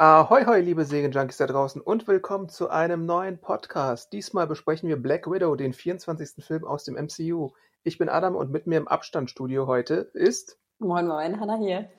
[0.00, 4.12] Ahoi, hoi, liebe Serienjunkies da draußen und willkommen zu einem neuen Podcast.
[4.12, 6.44] Diesmal besprechen wir Black Widow, den 24.
[6.44, 7.50] Film aus dem MCU.
[7.82, 10.56] Ich bin Adam und mit mir im Abstandstudio heute ist.
[10.78, 11.90] Moin, moin, Hanna hier.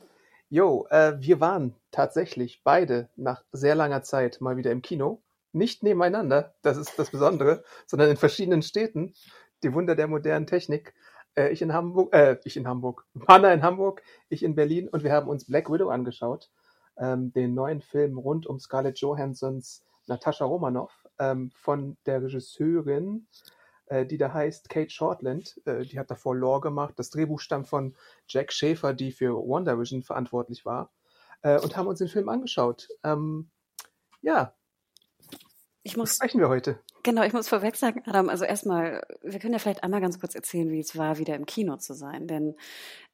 [0.49, 5.21] Jo, äh, wir waren tatsächlich beide nach sehr langer Zeit mal wieder im Kino.
[5.52, 9.13] Nicht nebeneinander, das ist das Besondere, sondern in verschiedenen Städten.
[9.62, 10.93] Die Wunder der modernen Technik.
[11.35, 15.04] Äh, ich in Hamburg, äh, ich in Hamburg, Hanna in Hamburg, ich in Berlin und
[15.04, 16.49] wir haben uns Black Widow angeschaut
[17.00, 23.28] ähm, den neuen Film rund um Scarlett Johansons Natascha Romanoff ähm, von der Regisseurin,
[23.86, 25.62] äh, die da heißt Kate Shortland.
[25.66, 26.96] Äh, die hat davor Lore gemacht.
[26.98, 27.96] Das Drehbuch stammt von
[28.27, 30.92] Jack Schaefer, die für Wonder Vision verantwortlich war.
[31.42, 32.90] Äh, und haben uns den Film angeschaut.
[33.04, 33.50] Ähm,
[34.22, 34.54] ja,
[35.84, 36.80] ich muss, was sprechen wir heute?
[37.02, 40.36] Genau, ich muss vorweg sagen, Adam, also erstmal, wir können ja vielleicht einmal ganz kurz
[40.36, 42.28] erzählen, wie es war, wieder im Kino zu sein.
[42.28, 42.55] Denn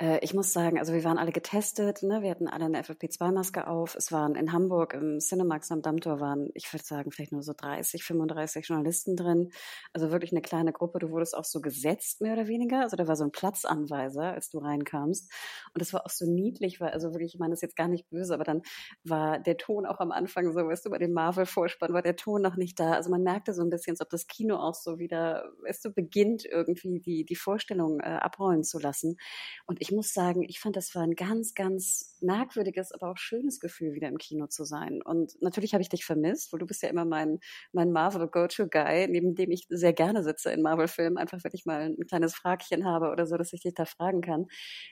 [0.02, 2.24] äh, ich muss sagen, also wir waren alle getestet, ne?
[2.24, 3.96] wir hatten alle eine FFP2-Maske auf.
[3.96, 7.54] Es waren in Hamburg im Cinemax am Dammtor waren, ich würde sagen, vielleicht nur so
[7.56, 9.52] 30, 35 Journalisten drin.
[9.94, 10.98] Also wirklich eine kleine Gruppe.
[10.98, 12.82] Du wurdest auch so gesetzt, mehr oder weniger.
[12.82, 15.32] Also da war so ein Platzanweiser, als du reinkamst.
[15.74, 17.88] Und das war auch so niedlich, weil, also wirklich, ich meine, das ist jetzt gar
[17.88, 18.64] nicht böse, aber dann
[19.04, 22.42] war der Ton auch am Anfang so, weißt du, bei dem Marvel-Vorspann war der Ton
[22.42, 22.94] noch nicht da.
[22.94, 25.92] Also man merkte so ein bisschen, als ob das Kino auch so wieder, weißt du,
[25.92, 29.18] beginnt irgendwie die, die Vorstellung äh, abrollen zu lassen.
[29.66, 33.60] Und ich muss sagen, ich fand, das war ein ganz, ganz merkwürdiges, aber auch schönes
[33.60, 35.02] Gefühl, wieder im Kino zu sein.
[35.02, 37.40] Und natürlich habe ich dich vermisst, weil du bist ja immer mein,
[37.72, 42.08] mein Marvel-Go-To-Guy, neben dem ich sehr gerne sitze in Marvel-Filmen, einfach wenn ich mal ein
[42.08, 44.48] kleines Fragchen habe oder so, dass ich dich da fragen kann.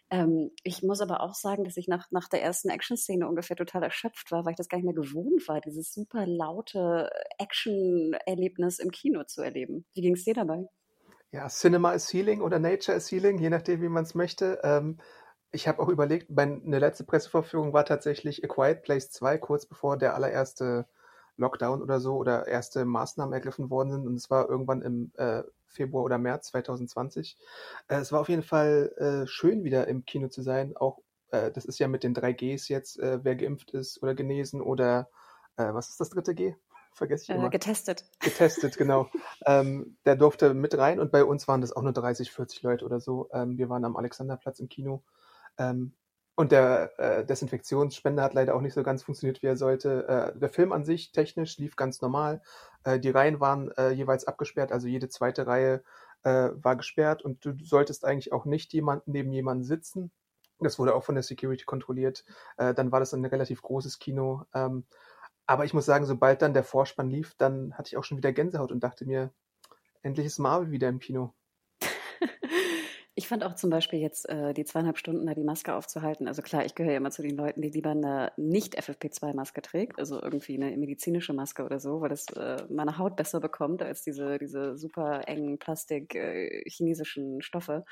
[0.10, 3.84] Ähm, ich muss aber auch sagen, dass ich nach, nach der ersten Action-Szene ungefähr total
[3.84, 8.80] erschöpft war, weil ich das gar nicht mehr gewohnt war, dieses super laute Action-Erlebnis Erlebnis
[8.80, 9.86] im Kino zu erleben.
[9.94, 10.68] Wie ging es dir dabei?
[11.32, 14.60] Ja, Cinema is Healing oder Nature is Healing, je nachdem, wie man es möchte.
[14.64, 15.00] Ähm,
[15.52, 19.98] ich habe auch überlegt, meine letzte Presseverführung war tatsächlich A Quiet Place 2, kurz bevor
[19.98, 20.88] der allererste
[21.38, 24.08] Lockdown oder so oder erste Maßnahmen ergriffen worden sind.
[24.08, 27.38] Und es war irgendwann im äh, Februar oder März 2020.
[27.88, 30.76] Äh, es war auf jeden Fall äh, schön, wieder im Kino zu sein.
[30.78, 31.00] Auch
[31.32, 35.10] äh, das ist ja mit den 3Gs jetzt, äh, wer geimpft ist oder genesen oder
[35.58, 36.56] äh, was ist das dritte G?
[36.94, 37.50] Vergesse ich äh, immer.
[37.50, 38.06] Getestet.
[38.20, 39.10] Getestet, genau.
[39.46, 42.86] ähm, der durfte mit rein und bei uns waren das auch nur 30, 40 Leute
[42.86, 43.30] oder so.
[43.34, 45.04] Ähm, wir waren am Alexanderplatz im Kino.
[45.58, 45.94] Ähm,
[46.36, 50.08] und der äh, Desinfektionsspender hat leider auch nicht so ganz funktioniert, wie er sollte.
[50.36, 52.42] Äh, der Film an sich technisch lief ganz normal.
[52.84, 55.84] Äh, die Reihen waren äh, jeweils abgesperrt, also jede zweite Reihe
[56.24, 60.12] äh, war gesperrt und du solltest eigentlich auch nicht jemand neben jemanden sitzen.
[60.60, 62.24] Das wurde auch von der Security kontrolliert.
[62.58, 64.44] Äh, dann war das ein relativ großes Kino.
[64.56, 64.86] Ähm,
[65.46, 68.34] aber ich muss sagen, sobald dann der Vorspann lief, dann hatte ich auch schon wieder
[68.34, 69.34] Gänsehaut und dachte mir,
[70.02, 71.34] endlich ist Marvel wieder im Kino.
[73.16, 76.28] Ich fand auch zum Beispiel jetzt äh, die zweieinhalb Stunden da die Maske aufzuhalten.
[76.28, 80.00] Also klar, ich gehöre ja immer zu den Leuten, die lieber eine nicht FFP2-Maske trägt,
[80.00, 84.02] also irgendwie eine medizinische Maske oder so, weil das äh, meine Haut besser bekommt als
[84.02, 86.64] diese, diese super engen Plastik äh,
[87.40, 87.86] Stoffe.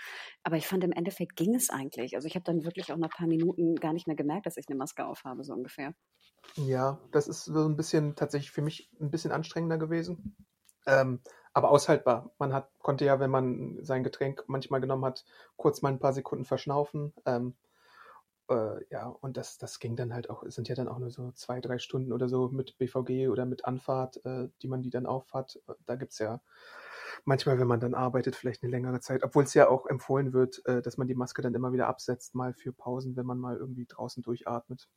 [0.44, 2.16] Aber ich fand im Endeffekt ging es eigentlich.
[2.16, 4.58] Also ich habe dann wirklich auch nach ein paar Minuten gar nicht mehr gemerkt, dass
[4.58, 5.94] ich eine Maske aufhabe, so ungefähr.
[6.56, 10.36] Ja, das ist so ein bisschen tatsächlich für mich ein bisschen anstrengender gewesen.
[10.86, 11.22] Ähm,
[11.54, 12.32] aber aushaltbar.
[12.40, 15.26] Man hat, konnte ja, wenn man sein Getränk manchmal genommen hat,
[15.58, 17.14] kurz mal ein paar Sekunden verschnaufen.
[17.26, 17.56] Ähm,
[18.50, 21.32] äh, ja, und das, das ging dann halt auch, sind ja dann auch nur so
[21.34, 25.06] zwei, drei Stunden oder so mit BVG oder mit Anfahrt, äh, die man die dann
[25.06, 25.60] aufhat.
[25.86, 26.42] Da gibt es ja
[27.26, 30.66] manchmal, wenn man dann arbeitet, vielleicht eine längere Zeit, obwohl es ja auch empfohlen wird,
[30.66, 33.58] äh, dass man die Maske dann immer wieder absetzt, mal für Pausen, wenn man mal
[33.58, 34.88] irgendwie draußen durchatmet.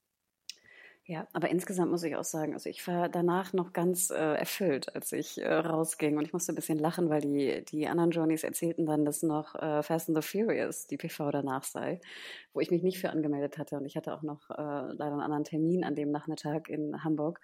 [1.07, 4.95] Ja, aber insgesamt muss ich auch sagen, also ich war danach noch ganz äh, erfüllt,
[4.95, 8.43] als ich äh, rausging und ich musste ein bisschen lachen, weil die, die anderen Journeys
[8.43, 12.01] erzählten dann, dass noch äh, Fast and the Furious die PV danach sei,
[12.55, 15.21] wo ich mich nicht für angemeldet hatte und ich hatte auch noch äh, leider einen
[15.21, 17.39] anderen Termin an dem Nachmittag in Hamburg.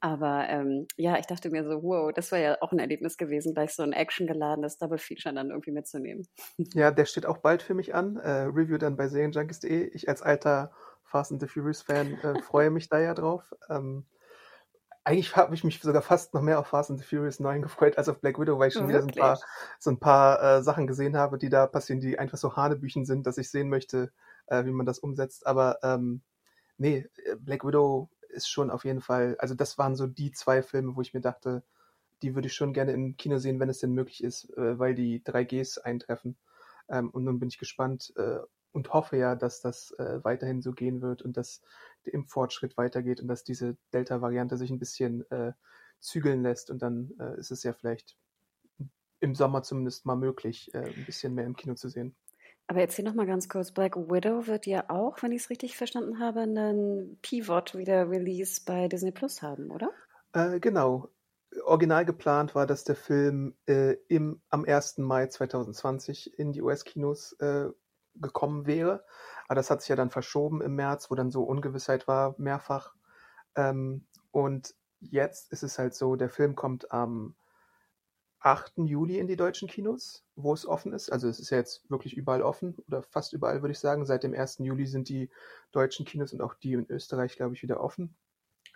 [0.00, 3.54] Aber ähm, ja, ich dachte mir so, wow, das war ja auch ein Erlebnis gewesen,
[3.54, 6.28] gleich so ein actiongeladenes Double Feature dann irgendwie mitzunehmen.
[6.74, 8.16] Ja, der steht auch bald für mich an.
[8.16, 9.88] Äh, Review dann bei serienjunkies.de.
[9.94, 10.70] Ich als alter
[11.16, 13.54] Fast and the Furious Fan äh, freue mich da ja drauf.
[13.70, 14.04] Ähm,
[15.02, 17.96] eigentlich habe ich mich sogar fast noch mehr auf Fast and the Furious 9 gefreut
[17.96, 19.40] als auf Black Widow, weil ich schon wieder so ein paar,
[19.78, 23.26] so ein paar äh, Sachen gesehen habe, die da passieren, die einfach so Hanebüchen sind,
[23.26, 24.12] dass ich sehen möchte,
[24.48, 25.46] äh, wie man das umsetzt.
[25.46, 26.20] Aber ähm,
[26.76, 30.60] nee, äh, Black Widow ist schon auf jeden Fall, also das waren so die zwei
[30.60, 31.62] Filme, wo ich mir dachte,
[32.20, 34.94] die würde ich schon gerne im Kino sehen, wenn es denn möglich ist, äh, weil
[34.94, 36.36] die 3Gs eintreffen.
[36.90, 38.40] Ähm, und nun bin ich gespannt äh,
[38.76, 41.62] und hoffe ja, dass das äh, weiterhin so gehen wird und dass
[42.04, 45.54] der Impffortschritt weitergeht und dass diese Delta-Variante sich ein bisschen äh,
[45.98, 48.18] zügeln lässt und dann äh, ist es ja vielleicht
[49.20, 52.14] im Sommer zumindest mal möglich, äh, ein bisschen mehr im Kino zu sehen.
[52.66, 55.74] Aber erzähl noch mal ganz kurz, Black Widow wird ja auch, wenn ich es richtig
[55.74, 59.90] verstanden habe, einen Pivot wieder Release bei Disney Plus haben, oder?
[60.34, 61.08] Äh, genau.
[61.64, 64.98] Original geplant war, dass der Film äh, im, am 1.
[64.98, 67.70] Mai 2020 in die US-Kinos äh,
[68.20, 69.04] gekommen wäre.
[69.46, 72.94] Aber das hat sich ja dann verschoben im März, wo dann so Ungewissheit war, mehrfach.
[73.54, 77.34] Ähm, und jetzt ist es halt so, der Film kommt am
[78.40, 78.74] 8.
[78.78, 81.10] Juli in die deutschen Kinos, wo es offen ist.
[81.10, 84.04] Also es ist ja jetzt wirklich überall offen oder fast überall, würde ich sagen.
[84.04, 84.58] Seit dem 1.
[84.58, 85.30] Juli sind die
[85.72, 88.14] deutschen Kinos und auch die in Österreich, glaube ich, wieder offen.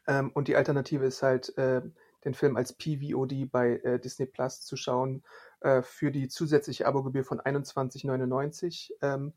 [0.06, 1.82] Ähm, und die Alternative ist halt, äh,
[2.24, 5.22] den Film als PVOD bei äh, Disney Plus zu schauen
[5.60, 8.92] äh, für die zusätzliche Abogebühr von 21,99.
[9.02, 9.32] Ähm,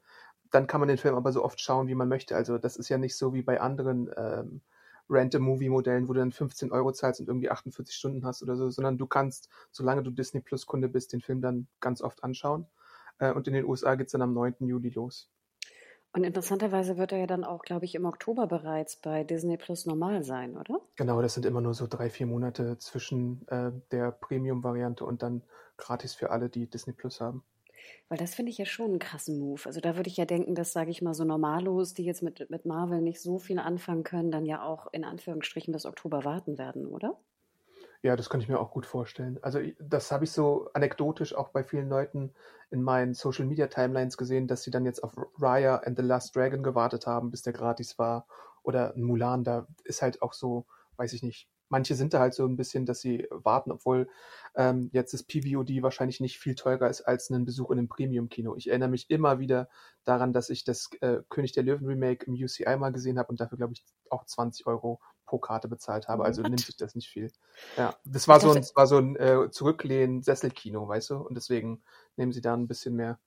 [0.51, 2.35] dann kann man den Film aber so oft schauen, wie man möchte.
[2.35, 4.61] Also das ist ja nicht so wie bei anderen ähm,
[5.09, 8.97] Rent-A-Movie-Modellen, wo du dann 15 Euro zahlst und irgendwie 48 Stunden hast oder so, sondern
[8.97, 12.67] du kannst, solange du Disney Plus-Kunde bist, den Film dann ganz oft anschauen.
[13.19, 14.55] Äh, und in den USA geht es dann am 9.
[14.59, 15.29] Juli los.
[16.13, 19.87] Und interessanterweise wird er ja dann auch, glaube ich, im Oktober bereits bei Disney Plus
[19.87, 20.79] normal sein, oder?
[20.95, 25.41] Genau, das sind immer nur so drei, vier Monate zwischen äh, der Premium-Variante und dann
[25.75, 27.43] gratis für alle, die Disney Plus haben.
[28.09, 29.61] Weil das finde ich ja schon einen krassen Move.
[29.65, 32.47] Also da würde ich ja denken, dass, sage ich mal, so Normalos, die jetzt mit,
[32.49, 36.59] mit Marvel nicht so viel anfangen können, dann ja auch in Anführungsstrichen bis Oktober warten
[36.59, 37.17] werden, oder?
[38.03, 39.39] Ja, das könnte ich mir auch gut vorstellen.
[39.41, 42.33] Also das habe ich so anekdotisch auch bei vielen Leuten
[42.69, 46.35] in meinen Social Media Timelines gesehen, dass sie dann jetzt auf Raya and the Last
[46.35, 48.27] Dragon gewartet haben, bis der gratis war.
[48.61, 50.65] Oder Mulan, da ist halt auch so,
[50.97, 51.47] weiß ich nicht.
[51.73, 54.07] Manche sind da halt so ein bisschen, dass sie warten, obwohl
[54.53, 58.55] ähm, jetzt das PVOD wahrscheinlich nicht viel teurer ist als ein Besuch in einem Premium-Kino.
[58.55, 59.69] Ich erinnere mich immer wieder
[60.03, 63.39] daran, dass ich das äh, König der Löwen Remake im UCI mal gesehen habe und
[63.39, 66.25] dafür, glaube ich, auch 20 Euro pro Karte bezahlt habe.
[66.25, 66.51] Also What?
[66.51, 67.31] nimmt sich das nicht viel.
[67.75, 71.15] Ja, das war Ich so ein, das war so ein äh, Zurücklehnen-Sesselkino, weißt du?
[71.15, 71.81] Und deswegen
[72.17, 73.17] nehmen sie da ein bisschen mehr.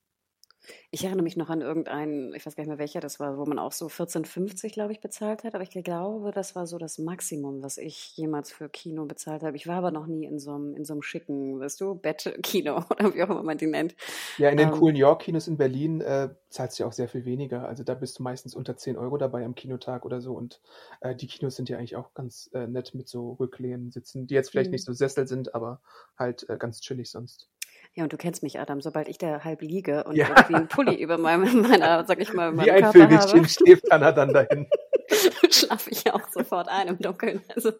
[0.91, 3.44] Ich erinnere mich noch an irgendeinen, ich weiß gar nicht mehr welcher das war, wo
[3.47, 5.55] man auch so 14,50, glaube ich, bezahlt hat.
[5.55, 9.56] Aber ich glaube, das war so das Maximum, was ich jemals für Kino bezahlt habe.
[9.56, 12.79] Ich war aber noch nie in so einem, in so einem schicken, weißt du, Bettkino
[12.91, 13.94] oder wie auch immer man die nennt.
[14.38, 14.70] Ja, in den Ähm.
[14.70, 17.67] coolen York-Kinos in Berlin äh, zahlst du ja auch sehr viel weniger.
[17.69, 20.35] Also da bist du meistens unter 10 Euro dabei am Kinotag oder so.
[20.35, 20.61] Und
[21.00, 24.35] äh, die Kinos sind ja eigentlich auch ganz äh, nett mit so Rücklehnen sitzen, die
[24.35, 24.73] jetzt vielleicht Mhm.
[24.73, 25.81] nicht so Sessel sind, aber
[26.19, 27.49] halt äh, ganz chillig sonst.
[27.97, 30.29] Ja, und du kennst mich, Adam, sobald ich da halb liege und Ja.
[30.29, 33.49] irgendwie einen Pulli über meinem, meiner, sag ich mal, Wie meinem ein Körper Vögelchen habe,
[33.49, 34.67] schläft Anna dann dahin.
[35.51, 37.41] schlafe ich ja auch sofort ein im Dunkeln.
[37.55, 37.73] Also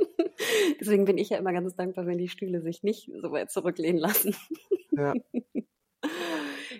[0.80, 4.00] deswegen bin ich ja immer ganz dankbar, wenn die Stühle sich nicht so weit zurücklehnen
[4.00, 4.34] lassen.
[4.92, 5.12] Ja.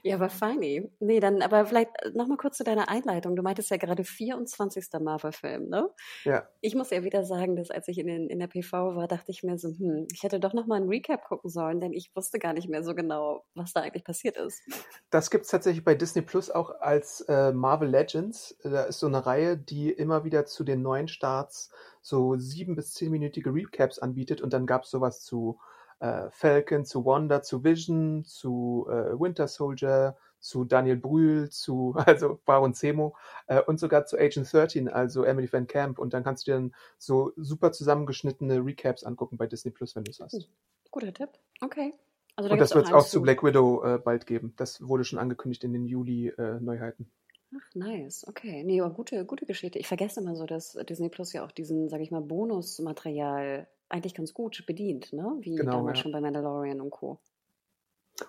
[0.07, 0.93] Ja, aber feini.
[1.01, 3.37] Nee, dann aber vielleicht nochmal kurz zu deiner Einleitung.
[3.37, 5.01] Du meintest ja gerade 24.
[5.01, 5.89] Marvel-Film, ne?
[6.25, 6.47] ja.
[6.61, 9.31] Ich muss ja wieder sagen, dass als ich in, den, in der PV war, dachte
[9.31, 12.39] ich mir so, hm, ich hätte doch nochmal einen Recap gucken sollen, denn ich wusste
[12.39, 14.61] gar nicht mehr so genau, was da eigentlich passiert ist.
[15.09, 18.59] Das gibt's tatsächlich bei Disney Plus auch als äh, Marvel Legends.
[18.63, 21.71] Da ist so eine Reihe, die immer wieder zu den neuen Starts
[22.03, 25.59] so sieben bis zehnminütige Recaps anbietet und dann gab's sowas zu
[26.01, 32.41] äh, Falcon, zu Wanda, zu Vision, zu äh, Winter Soldier, zu Daniel Brühl, zu also
[32.45, 35.99] Baron Zemo äh, und sogar zu Agent 13, also Emily Van Camp.
[35.99, 40.05] Und dann kannst du dir dann so super zusammengeschnittene Recaps angucken bei Disney Plus, wenn
[40.05, 40.35] du es hast.
[40.35, 40.45] Hm.
[40.91, 41.31] Guter Tipp.
[41.61, 41.95] Okay.
[42.37, 44.53] Also Und gibt's das wird es auch zu Black Widow äh, bald geben.
[44.57, 47.11] Das wurde schon angekündigt in den Juli-Neuheiten.
[47.57, 48.27] Ach, nice.
[48.27, 48.65] Okay.
[48.65, 49.79] Nee, aber gute, gute Geschichte.
[49.79, 54.15] Ich vergesse immer so, dass Disney Plus ja auch diesen, sag ich mal, Bonusmaterial eigentlich
[54.15, 55.37] ganz gut bedient, ne?
[55.41, 56.03] Wie Genau, damals ja.
[56.03, 57.19] schon bei Mandalorian und Co.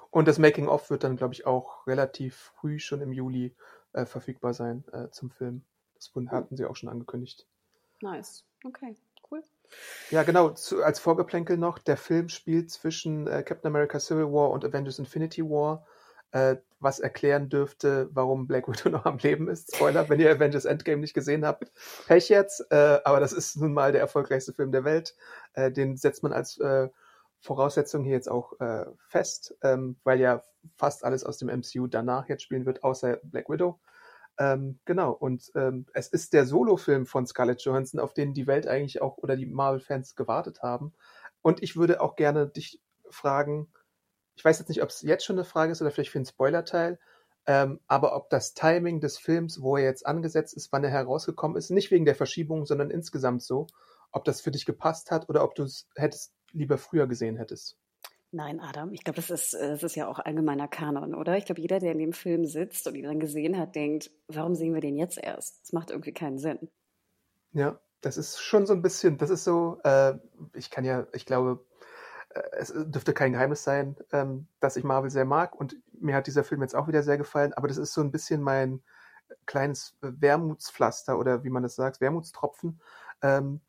[0.10, 3.56] Und das Making-of wird dann, glaube ich, auch relativ früh schon im Juli
[3.94, 5.64] äh, verfügbar sein äh, zum Film.
[5.96, 7.48] Das wurden- hatten sie auch schon angekündigt.
[8.02, 8.44] Nice.
[8.64, 8.96] Okay,
[9.32, 9.44] cool.
[10.10, 10.50] Ja, genau.
[10.50, 15.00] Zu, als Vorgeplänkel noch, der Film spielt zwischen äh, Captain America Civil War und Avengers
[15.00, 15.86] Infinity War,
[16.32, 19.76] äh, was erklären dürfte, warum Black Widow noch am Leben ist.
[19.76, 21.74] Spoiler, wenn ihr Avengers Endgame nicht gesehen habt.
[22.08, 25.16] Pech jetzt, äh, aber das ist nun mal der erfolgreichste Film der Welt.
[25.54, 26.88] Äh, den setzt man als äh,
[27.42, 30.42] Voraussetzung hier jetzt auch äh, fest, ähm, weil ja
[30.78, 33.80] fast alles aus dem MCU danach jetzt spielen wird, außer Black Widow.
[34.38, 38.68] Ähm, genau, und ähm, es ist der Solo-Film von Scarlett Johansson, auf den die Welt
[38.68, 40.94] eigentlich auch oder die Marvel-Fans gewartet haben.
[41.42, 43.72] Und ich würde auch gerne dich fragen,
[44.36, 46.26] ich weiß jetzt nicht, ob es jetzt schon eine Frage ist oder vielleicht für einen
[46.26, 47.00] Spoiler-Teil,
[47.48, 51.58] ähm, aber ob das Timing des Films, wo er jetzt angesetzt ist, wann er herausgekommen
[51.58, 53.68] ist, nicht wegen der Verschiebung, sondern insgesamt so,
[54.12, 57.78] ob das für dich gepasst hat oder ob du es hättest lieber früher gesehen hättest.
[58.32, 61.38] Nein, Adam, ich glaube, das ist, äh, das ist ja auch allgemeiner Kanon, oder?
[61.38, 64.56] Ich glaube, jeder, der in dem Film sitzt und ihn dann gesehen hat, denkt, warum
[64.56, 65.62] sehen wir den jetzt erst?
[65.62, 66.70] Das macht irgendwie keinen Sinn.
[67.54, 70.16] Ja, das ist schon so ein bisschen, das ist so, äh,
[70.54, 71.66] ich kann ja, ich glaube,
[72.52, 76.44] es dürfte kein Geheimnis sein, ähm, dass ich Marvel sehr mag und mir hat dieser
[76.44, 78.82] Film jetzt auch wieder sehr gefallen, aber das ist so ein bisschen mein
[79.46, 82.80] kleines Wermutspflaster oder wie man das sagt, Wermutstropfen,
[83.22, 83.62] ähm,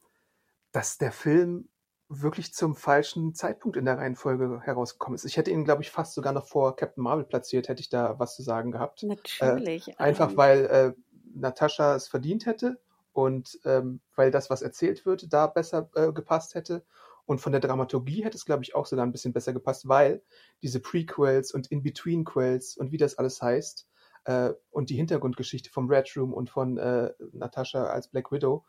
[0.73, 1.69] dass der Film
[2.09, 5.25] wirklich zum falschen Zeitpunkt in der Reihenfolge herausgekommen ist.
[5.25, 8.19] Ich hätte ihn, glaube ich, fast sogar noch vor Captain Marvel platziert, hätte ich da
[8.19, 9.03] was zu sagen gehabt.
[9.03, 9.89] Natürlich.
[9.89, 10.93] Äh, einfach ähm, weil äh,
[11.35, 12.81] Natascha es verdient hätte
[13.13, 16.85] und ähm, weil das, was erzählt wird, da besser äh, gepasst hätte.
[17.27, 20.23] Und von der Dramaturgie hätte es, glaube ich, auch sogar ein bisschen besser gepasst, weil
[20.63, 23.87] diese Prequels und In-Between-Quells und wie das alles heißt
[24.25, 28.65] äh, und die Hintergrundgeschichte vom Red Room und von äh, Natascha als Black Widow,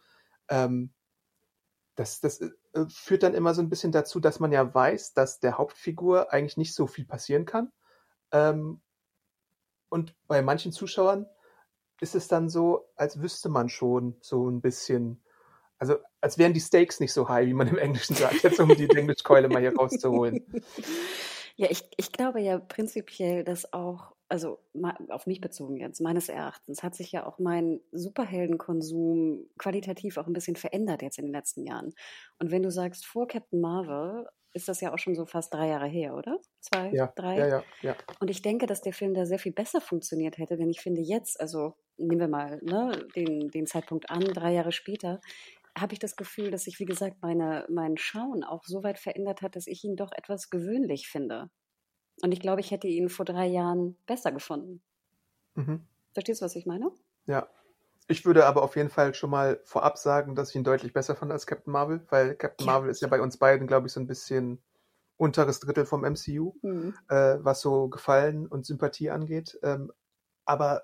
[0.50, 0.92] ähm,
[1.96, 2.50] das, das äh,
[2.90, 6.58] führt dann immer so ein bisschen dazu, dass man ja weiß, dass der Hauptfigur eigentlich
[6.58, 7.72] nicht so viel passieren kann.
[8.32, 8.82] Ähm,
[9.90, 11.28] und bei manchen Zuschauern
[12.00, 15.24] ist es dann so, als wüsste man schon so ein bisschen,
[15.80, 18.70] also als wären die Stakes nicht so high, wie man im Englischen sagt, jetzt um
[18.70, 20.46] die Englischkeule mal hier rauszuholen.
[21.60, 24.60] Ja, ich, ich glaube ja prinzipiell, dass auch also
[25.10, 30.34] auf mich bezogen jetzt, meines Erachtens, hat sich ja auch mein Superheldenkonsum qualitativ auch ein
[30.34, 31.94] bisschen verändert jetzt in den letzten Jahren.
[32.40, 35.68] Und wenn du sagst, vor Captain Marvel ist das ja auch schon so fast drei
[35.68, 36.40] Jahre her, oder?
[36.62, 37.38] Zwei, ja, drei?
[37.38, 37.96] Ja, ja, ja.
[38.20, 41.02] Und ich denke, dass der Film da sehr viel besser funktioniert hätte, denn ich finde
[41.02, 45.22] jetzt, also nehmen wir mal ne, den, den Zeitpunkt an, drei Jahre später,
[45.80, 49.42] habe ich das Gefühl, dass sich, wie gesagt, meine, mein Schauen auch so weit verändert
[49.42, 51.50] hat, dass ich ihn doch etwas gewöhnlich finde.
[52.22, 54.82] Und ich glaube, ich hätte ihn vor drei Jahren besser gefunden.
[55.56, 55.86] Mhm.
[56.14, 56.90] Verstehst du, was ich meine?
[57.26, 57.48] Ja.
[58.10, 61.16] Ich würde aber auf jeden Fall schon mal vorab sagen, dass ich ihn deutlich besser
[61.16, 62.74] fand als Captain Marvel, weil Captain ja.
[62.74, 64.64] Marvel ist ja bei uns beiden, glaube ich, so ein bisschen
[65.18, 66.96] unteres Drittel vom MCU, mhm.
[67.10, 69.60] äh, was so Gefallen und Sympathie angeht.
[69.62, 69.92] Ähm,
[70.46, 70.84] aber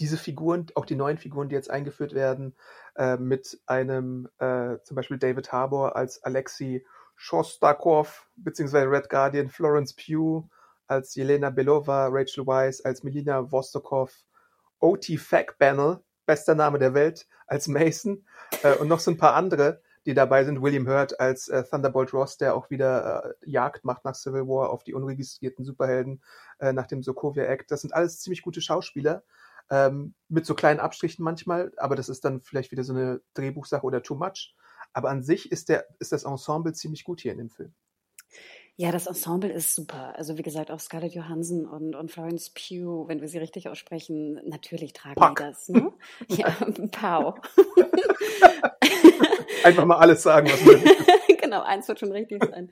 [0.00, 2.56] diese Figuren, auch die neuen Figuren, die jetzt eingeführt werden,
[2.96, 6.84] äh, mit einem äh, zum Beispiel David Harbour als Alexei
[7.16, 10.48] Shostakov, beziehungsweise Red Guardian, Florence Pugh,
[10.86, 14.12] als Jelena Belova, Rachel Weisz als Melina Vostokov,
[14.80, 15.16] O.T.
[15.16, 18.26] Fackbannel, bester Name der Welt, als Mason
[18.62, 20.60] äh, und noch so ein paar andere, die dabei sind.
[20.60, 24.70] William Hurt als äh, Thunderbolt Ross, der auch wieder äh, Jagd macht nach Civil War
[24.70, 26.22] auf die unregistrierten Superhelden
[26.58, 27.70] äh, nach dem Sokovia Act.
[27.70, 29.22] Das sind alles ziemlich gute Schauspieler.
[29.70, 33.84] Ähm, mit so kleinen Abstrichen manchmal, aber das ist dann vielleicht wieder so eine Drehbuchsache
[33.84, 34.54] oder too much.
[34.92, 37.74] Aber an sich ist, der, ist das Ensemble ziemlich gut hier in dem Film.
[38.76, 40.16] Ja, das Ensemble ist super.
[40.16, 44.40] Also wie gesagt, auch Scarlett Johansson und, und Florence Pugh, wenn wir sie richtig aussprechen,
[44.44, 45.36] natürlich tragen Pack.
[45.36, 45.68] die das.
[45.68, 45.92] Ne?
[46.28, 46.48] ja,
[46.90, 47.36] Pau.
[49.64, 50.74] Einfach mal alles sagen, was man
[51.54, 52.70] genau, eins wird schon richtig sein.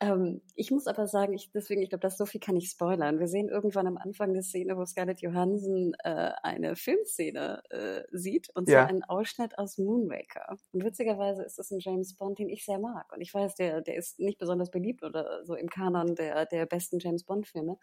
[0.00, 3.18] ähm, ich muss aber sagen, ich, deswegen, ich glaube, das so viel kann ich spoilern.
[3.18, 8.48] Wir sehen irgendwann am Anfang der Szene, wo Scarlett Johansson äh, eine Filmszene äh, sieht,
[8.54, 8.86] und zwar ja.
[8.86, 10.56] einen Ausschnitt aus Moonraker.
[10.72, 13.12] Und witzigerweise ist das ein James Bond, den ich sehr mag.
[13.12, 16.66] Und ich weiß, der, der ist nicht besonders beliebt oder so im Kanon der, der
[16.66, 17.78] besten James Bond-Filme.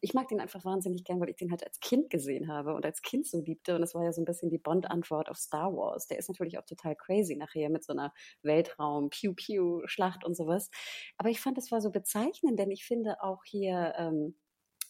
[0.00, 2.84] Ich mag den einfach wahnsinnig gern, weil ich den halt als Kind gesehen habe und
[2.84, 3.74] als Kind so liebte.
[3.74, 6.06] Und das war ja so ein bisschen die Bond-Antwort auf Star Wars.
[6.06, 10.36] Der ist natürlich auch total crazy nachher mit so einer Weltraum, Pew Pew Schlacht und
[10.36, 10.70] sowas.
[11.18, 14.36] Aber ich fand, es war so bezeichnend, denn ich finde auch hier ähm,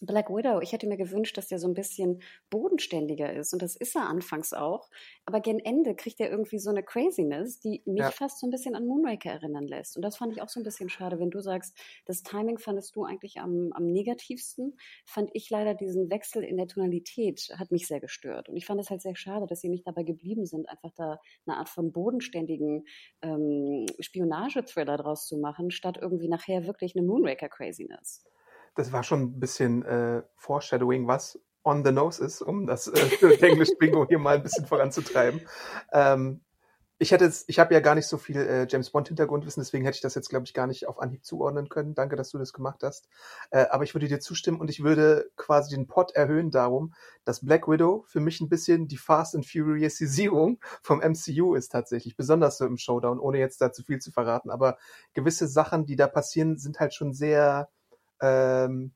[0.01, 3.53] Black Widow, ich hätte mir gewünscht, dass der so ein bisschen bodenständiger ist.
[3.53, 4.89] Und das ist er anfangs auch.
[5.25, 8.11] Aber gen Ende kriegt er irgendwie so eine Craziness, die mich ja.
[8.11, 9.95] fast so ein bisschen an Moonraker erinnern lässt.
[9.95, 11.19] Und das fand ich auch so ein bisschen schade.
[11.19, 11.75] Wenn du sagst,
[12.05, 16.67] das Timing fandest du eigentlich am, am negativsten, fand ich leider diesen Wechsel in der
[16.67, 18.49] Tonalität hat mich sehr gestört.
[18.49, 21.19] Und ich fand es halt sehr schade, dass sie nicht dabei geblieben sind, einfach da
[21.45, 22.85] eine Art von bodenständigen
[23.21, 28.23] ähm, Spionage-Thriller draus zu machen, statt irgendwie nachher wirklich eine Moonraker-Craziness
[28.75, 32.99] das war schon ein bisschen äh, Foreshadowing, was on the nose ist, um das äh,
[33.41, 35.41] Englisch-Bingo hier mal ein bisschen voranzutreiben.
[35.91, 36.41] Ähm,
[36.97, 39.95] ich hätte ich habe ja gar nicht so viel äh, James Bond Hintergrundwissen, deswegen hätte
[39.95, 41.93] ich das jetzt glaube ich gar nicht auf Anhieb zuordnen können.
[41.93, 43.09] Danke, dass du das gemacht hast.
[43.51, 46.93] Äh, aber ich würde dir zustimmen und ich würde quasi den Pot erhöhen darum,
[47.25, 52.15] dass Black Widow für mich ein bisschen die Fast and Furiousisierung vom MCU ist tatsächlich,
[52.15, 54.49] besonders so im Showdown, ohne jetzt da zu viel zu verraten.
[54.49, 54.77] Aber
[55.13, 57.67] gewisse Sachen, die da passieren, sind halt schon sehr
[58.21, 58.93] ähm,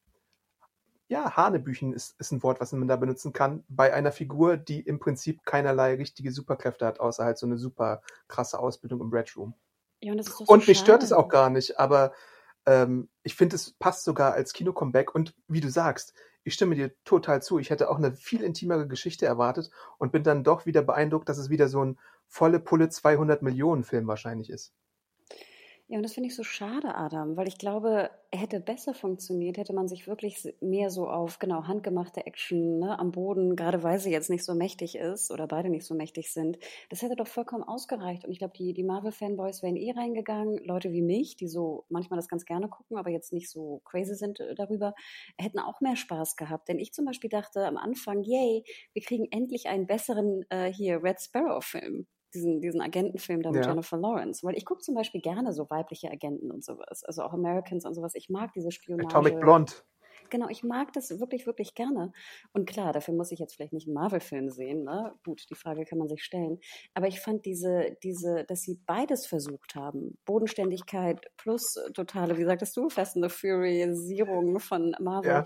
[1.07, 4.79] ja, Hanebüchen ist, ist ein Wort, was man da benutzen kann, bei einer Figur, die
[4.79, 9.35] im Prinzip keinerlei richtige Superkräfte hat, außer halt so eine super krasse Ausbildung im Red
[9.35, 9.55] Room.
[10.01, 12.13] Ja, und das ist doch so Und mich stört es auch gar nicht, aber
[12.65, 15.13] ähm, ich finde, es passt sogar als Kino-Comeback.
[15.15, 17.57] Und wie du sagst, ich stimme dir total zu.
[17.57, 21.39] Ich hätte auch eine viel intimere Geschichte erwartet und bin dann doch wieder beeindruckt, dass
[21.39, 24.73] es wieder so ein volle Pulle 200 Millionen Film wahrscheinlich ist.
[25.91, 29.57] Ja, und das finde ich so schade, Adam, weil ich glaube, er hätte besser funktioniert,
[29.57, 33.97] hätte man sich wirklich mehr so auf, genau, handgemachte Action, ne, am Boden, gerade weil
[33.99, 36.59] sie jetzt nicht so mächtig ist oder beide nicht so mächtig sind.
[36.91, 38.23] Das hätte doch vollkommen ausgereicht.
[38.23, 40.59] Und ich glaube, die, die Marvel-Fanboys wären eh reingegangen.
[40.63, 44.13] Leute wie mich, die so manchmal das ganz gerne gucken, aber jetzt nicht so crazy
[44.13, 44.93] sind äh, darüber,
[45.39, 46.67] hätten auch mehr Spaß gehabt.
[46.69, 51.01] Denn ich zum Beispiel dachte am Anfang, yay, wir kriegen endlich einen besseren äh, hier
[51.03, 53.71] Red Sparrow-Film diesen, diesen Agentenfilm da mit Ja.
[53.71, 54.45] Jennifer Lawrence.
[54.45, 57.03] Weil ich gucke zum Beispiel gerne so weibliche Agenten und sowas.
[57.03, 58.13] Also auch Americans und sowas.
[58.15, 59.07] Ich mag diese Spionage.
[59.07, 59.73] Atomic Blonde.
[60.29, 62.11] Genau, ich mag das wirklich, wirklich gerne.
[62.53, 64.83] Und klar, dafür muss ich jetzt vielleicht nicht einen Marvel-Film sehen.
[64.83, 65.13] Ne?
[65.23, 66.59] Gut, die Frage kann man sich stellen.
[66.93, 70.17] Aber ich fand diese, diese, dass sie beides versucht haben.
[70.25, 75.31] Bodenständigkeit plus totale, wie sagtest du, Fast and the von Marvel.
[75.31, 75.45] Ja.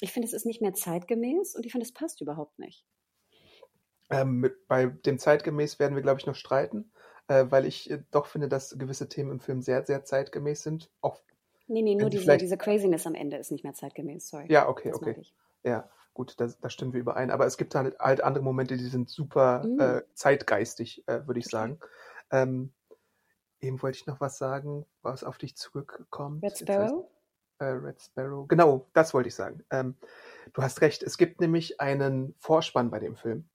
[0.00, 2.84] Ich finde, es ist nicht mehr zeitgemäß und ich finde, es passt überhaupt nicht.
[4.12, 6.92] Ähm, mit, bei dem zeitgemäß werden wir, glaube ich, noch streiten,
[7.28, 10.90] äh, weil ich äh, doch finde, dass gewisse Themen im Film sehr, sehr zeitgemäß sind.
[11.00, 11.20] Auch,
[11.66, 14.46] Nee, nee, nur diese, vielleicht- diese Craziness am Ende ist nicht mehr zeitgemäß, sorry.
[14.50, 15.22] ja, okay, das okay.
[15.64, 17.30] Ja, gut, da, da stimmen wir überein.
[17.30, 19.80] Aber es gibt halt, halt andere Momente, die sind super Mm.
[19.80, 21.52] äh, zeitgeistig, äh, würde ich Okay.
[21.56, 21.78] sagen.
[22.30, 22.72] Ähm,
[23.60, 26.42] eben wollte ich noch was sagen, was auf dich zurückkommt.
[26.42, 27.06] Red Sparrow?
[27.60, 28.48] Äh, Red Sparrow.
[28.48, 29.64] Genau, das wollte ich sagen.
[29.70, 29.96] Ähm,
[30.52, 33.48] du hast recht, es gibt nämlich einen Vorspann bei dem Film.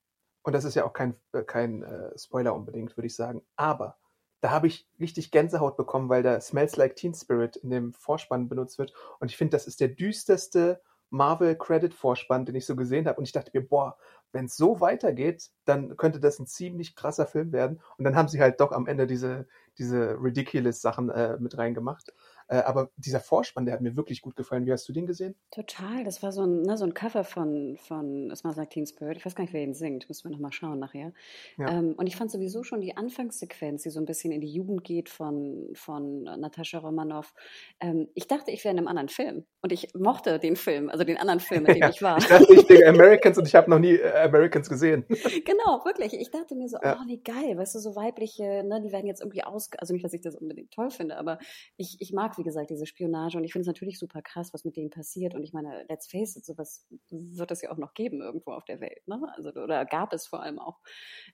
[0.48, 3.42] Und das ist ja auch kein, äh, kein äh, Spoiler unbedingt, würde ich sagen.
[3.58, 3.98] Aber
[4.40, 8.48] da habe ich richtig Gänsehaut bekommen, weil da Smells Like Teen Spirit in dem Vorspann
[8.48, 8.94] benutzt wird.
[9.20, 13.18] Und ich finde, das ist der düsterste Marvel-Credit-Vorspann, den ich so gesehen habe.
[13.18, 13.98] Und ich dachte mir, boah,
[14.32, 17.82] wenn es so weitergeht, dann könnte das ein ziemlich krasser Film werden.
[17.98, 22.14] Und dann haben sie halt doch am Ende diese, diese ridiculous Sachen äh, mit reingemacht.
[22.48, 24.66] Äh, aber dieser Vorspann, der hat mir wirklich gut gefallen.
[24.66, 25.36] Wie hast du den gesehen?
[25.52, 29.18] Total, das war so ein, ne, so ein Cover von, von Smells Like Teen Spirit.
[29.18, 31.14] Ich weiß gar nicht, wer ihn singt, müssen wir nochmal schauen nachher.
[31.58, 31.70] Ja.
[31.70, 34.84] Ähm, und ich fand sowieso schon die Anfangssequenz, die so ein bisschen in die Jugend
[34.84, 37.34] geht von, von Natascha Romanoff.
[37.80, 39.46] Ähm, ich dachte, ich wäre in einem anderen Film.
[39.62, 42.18] Und ich mochte den Film, also den anderen Film, in dem Ja, ich war.
[42.18, 45.06] Ich dachte, ich bin Americans und ich habe noch nie äh, Americans gesehen.
[45.46, 46.14] Genau, wirklich.
[46.14, 47.00] Ich dachte mir so, Ja.
[47.02, 50.04] oh, wie geil, weißt du, so weibliche, ne, die werden jetzt irgendwie aus, also nicht,
[50.04, 51.38] dass ich das unbedingt toll finde, aber
[51.78, 54.66] ich, ich mag, wie gesagt, diese Spionage und ich finde es natürlich super krass, was
[54.66, 55.34] mit denen passiert.
[55.36, 58.66] Und ich meine, let's face it, sowas wird es ja auch noch geben irgendwo auf
[58.66, 59.20] der Welt, ne?
[59.36, 60.80] Also, oder gab es vor allem auch.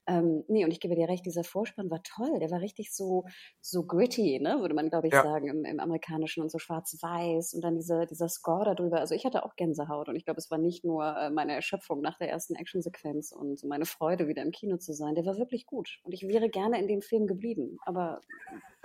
[0.08, 3.26] Ähm, nee, und ich gebe dir recht, dieser Vorspann war toll, der war richtig so,
[3.62, 5.24] so gritty, ne, würde man, glaube ich, Ja.
[5.24, 9.00] sagen, im, im Amerikanischen und so schwarz-weiß und dann diese, dieser Score darüber.
[9.00, 12.02] Also ich hatte auch Gänsehaut und ich glaube, es war nicht nur äh, meine Erschöpfung
[12.02, 15.16] nach der ersten Actionsequenz und meine Freude, wieder im Kino zu sein.
[15.16, 18.22] Der war wirklich gut und ich wäre gerne in dem Film geblieben, aber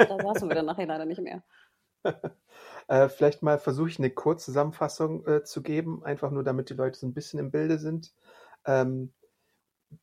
[0.07, 1.43] da saßen wir dann nachher leider nicht mehr.
[2.91, 6.99] Äh, vielleicht mal versuche ich eine Kurzzusammenfassung äh, zu geben, einfach nur damit die Leute
[6.99, 8.15] so ein bisschen im Bilde sind.
[8.65, 9.13] Ähm,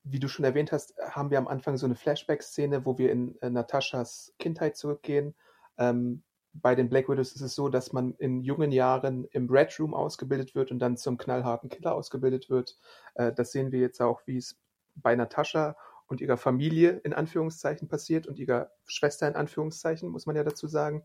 [0.03, 3.39] wie du schon erwähnt hast, haben wir am Anfang so eine Flashback-Szene, wo wir in
[3.41, 5.35] äh, Nataschas Kindheit zurückgehen.
[5.77, 9.77] Ähm, bei den Black Widows ist es so, dass man in jungen Jahren im Red
[9.79, 12.77] Room ausgebildet wird und dann zum knallharten Killer ausgebildet wird.
[13.15, 14.57] Äh, das sehen wir jetzt auch, wie es
[14.95, 15.75] bei Natascha
[16.07, 20.67] und ihrer Familie in Anführungszeichen passiert und ihrer Schwester in Anführungszeichen, muss man ja dazu
[20.67, 21.03] sagen.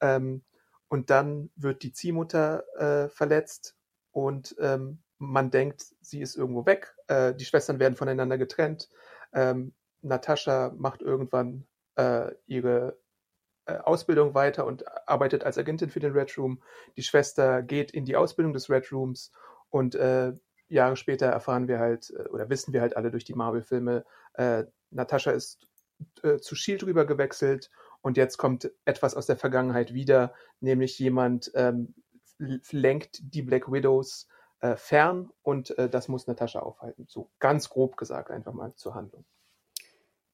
[0.00, 0.42] Ähm,
[0.88, 3.76] und dann wird die Ziehmutter äh, verletzt
[4.12, 6.94] und ähm, man denkt, sie ist irgendwo weg.
[7.08, 8.88] Äh, die Schwestern werden voneinander getrennt.
[9.32, 12.98] Ähm, Natascha macht irgendwann äh, ihre
[13.66, 16.62] äh, Ausbildung weiter und arbeitet als Agentin für den Red Room.
[16.96, 19.32] Die Schwester geht in die Ausbildung des Red Rooms
[19.70, 20.32] und äh,
[20.68, 24.04] Jahre später erfahren wir halt äh, oder wissen wir halt alle durch die Marvel-Filme,
[24.90, 25.66] Natascha ist
[26.40, 31.94] zu Shield rüber gewechselt und jetzt kommt etwas aus der Vergangenheit wieder, nämlich jemand ähm,
[32.38, 34.28] lenkt die Black Widows
[34.60, 37.06] äh, fern und äh, das muss Natascha aufhalten.
[37.08, 39.24] So ganz grob gesagt einfach mal zur Handlung.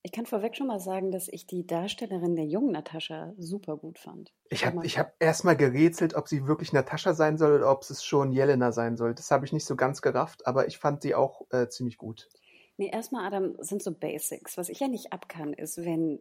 [0.07, 3.99] Ich kann vorweg schon mal sagen, dass ich die Darstellerin der jungen Natascha super gut
[3.99, 4.35] fand.
[4.51, 8.05] Ich habe ich hab erstmal gerätselt, ob sie wirklich Natascha sein soll oder ob es
[8.05, 9.15] schon Jelena sein soll.
[9.15, 12.29] Das habe ich nicht so ganz gerafft, aber ich fand sie auch äh, ziemlich gut.
[12.77, 14.59] Nee, erstmal, Adam, sind so Basics.
[14.59, 16.21] Was ich ja nicht abkann, ist, wenn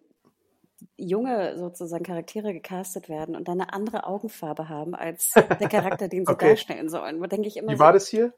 [0.97, 6.25] junge sozusagen Charaktere gecastet werden und dann eine andere Augenfarbe haben als der Charakter, den
[6.25, 6.37] sie Okay.
[6.37, 7.21] darstellen sollen.
[7.21, 8.33] Wo denke ich immer Wie so, war das hier?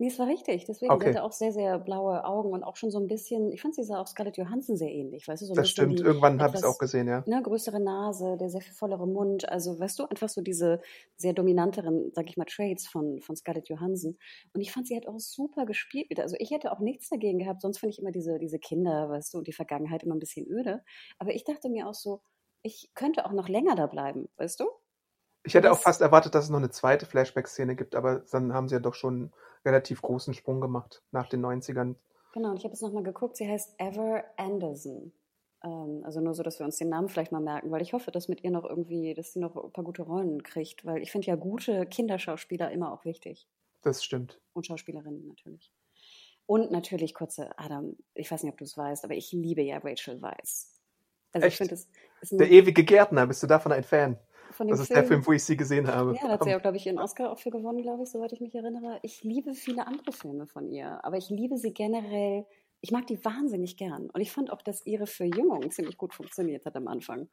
[0.00, 0.64] Nee, es war richtig.
[0.64, 1.04] Deswegen, Okay.
[1.04, 3.74] sie hatte auch sehr, sehr blaue Augen und auch schon so ein bisschen, ich fand
[3.74, 6.00] sie sah auch Scarlett Johansson sehr ähnlich, weißt du, so Das stimmt.
[6.00, 7.22] Irgendwann habe ich es auch gesehen, ja.
[7.26, 10.80] ne, größere Nase, der sehr viel vollere Mund, also weißt du, einfach so diese
[11.18, 14.16] sehr dominanteren, sag ich mal, Traits von, von Scarlett Johansson.
[14.54, 16.18] Und ich fand, sie hat auch super gespielt.
[16.18, 19.34] Also ich hätte auch nichts dagegen gehabt, sonst finde ich immer diese, diese Kinder, weißt
[19.34, 20.82] du, und die Vergangenheit immer ein bisschen öde.
[21.18, 22.22] Aber ich dachte mir auch so,
[22.62, 24.64] ich könnte auch noch länger da bleiben, weißt du?
[25.42, 28.68] Ich hätte auch fast erwartet, dass es noch eine zweite Flashback-Szene gibt, aber dann haben
[28.68, 29.32] sie ja doch schon
[29.64, 31.96] relativ großen Sprung gemacht nach den 90ern.
[32.32, 35.12] Genau, und ich habe jetzt nochmal geguckt, sie heißt Ever Anderson.
[35.62, 38.10] Ähm, also nur so, dass wir uns den Namen vielleicht mal merken, weil ich hoffe,
[38.10, 41.10] dass mit ihr noch irgendwie, dass sie noch ein paar gute Rollen kriegt, weil ich
[41.12, 43.48] finde ja gute Kinderschauspieler immer auch wichtig.
[43.82, 44.40] Das stimmt.
[44.52, 45.72] Und Schauspielerinnen natürlich.
[46.46, 49.78] Und natürlich, kurze Adam, ich weiß nicht, ob du es weißt, aber ich liebe ja
[49.78, 50.80] Rachel Weisz.
[51.32, 51.60] Also Echt?
[51.60, 51.74] ich finde,
[52.22, 54.18] es Der ewige Gärtner, bist du davon ein Fan?
[54.52, 56.14] Von dem Das ist der Film, wo ich sie gesehen habe.
[56.14, 58.32] Ja, da hat sie ja, glaube ich, ihren Oscar auch für gewonnen, glaube ich, soweit
[58.32, 58.98] ich mich erinnere.
[59.02, 62.46] Ich liebe viele andere Filme von ihr, aber ich liebe sie generell.
[62.80, 64.08] Ich mag die wahnsinnig gern.
[64.10, 67.28] Und ich fand auch, dass ihre Verjüngung ziemlich gut funktioniert hat am Anfang.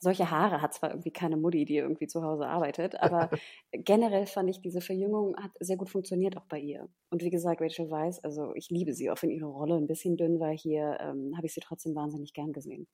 [0.00, 3.30] Solche Haare hat zwar irgendwie keine Mutti, die irgendwie zu Hause arbeitet, aber
[3.72, 6.88] generell fand ich, diese Verjüngung hat sehr gut funktioniert auch bei ihr.
[7.10, 10.16] Und wie gesagt, Rachel Weisz, also ich liebe sie, auch wenn ihre Rolle ein bisschen
[10.16, 12.86] dünn war hier, ähm, habe ich sie trotzdem wahnsinnig gern gesehen.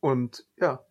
[0.00, 0.84] Und ja,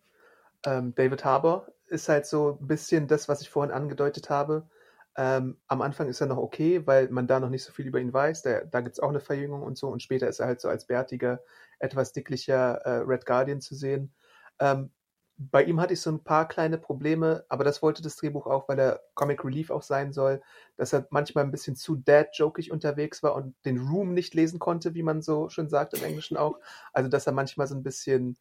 [0.66, 4.68] ähm, David Harbour ist halt so ein bisschen das, was ich vorhin angedeutet habe.
[5.16, 8.00] Ähm, am Anfang ist er noch okay, weil man da noch nicht so viel über
[8.00, 8.42] ihn weiß.
[8.42, 9.88] Der, da gibt es auch eine Verjüngung und so.
[9.88, 11.40] Und später ist er halt so als bärtiger,
[11.78, 14.12] etwas dicklicher äh, Red Guardian zu sehen.
[14.58, 14.90] Ähm,
[15.38, 18.68] bei ihm hatte ich so ein paar kleine Probleme, aber das wollte das Drehbuch auch,
[18.68, 20.42] weil er Comic Relief auch sein soll,
[20.76, 24.94] dass er manchmal ein bisschen zu dad-jokig unterwegs war und den Room nicht lesen konnte,
[24.94, 26.58] wie man so schön sagt im Englischen auch.
[26.92, 28.38] Also, dass er manchmal so ein bisschen,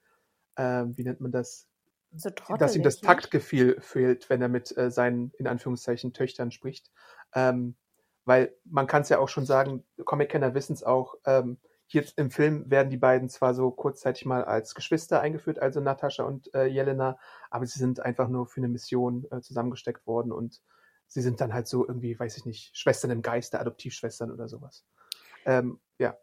[0.58, 1.68] ähm, wie nennt man das,
[2.18, 3.08] So dass ihm das ne?
[3.08, 6.92] Taktgefühl fehlt, wenn er mit äh, seinen, in Anführungszeichen, Töchtern spricht.
[7.34, 7.76] Ähm,
[8.26, 12.32] weil man kann es ja auch schon sagen, Comic-Kenner wissen es auch, ähm, hier im
[12.32, 16.66] Film werden die beiden zwar so kurzzeitig mal als Geschwister eingeführt, also Natascha und äh,
[16.66, 17.20] Jelena,
[17.52, 20.62] aber sie sind einfach nur für eine Mission äh, zusammengesteckt worden und
[21.08, 24.84] sie sind dann halt so irgendwie, weiß ich nicht, Schwestern im Geiste, Adoptivschwestern oder sowas.
[25.46, 26.18] Ähm, ja,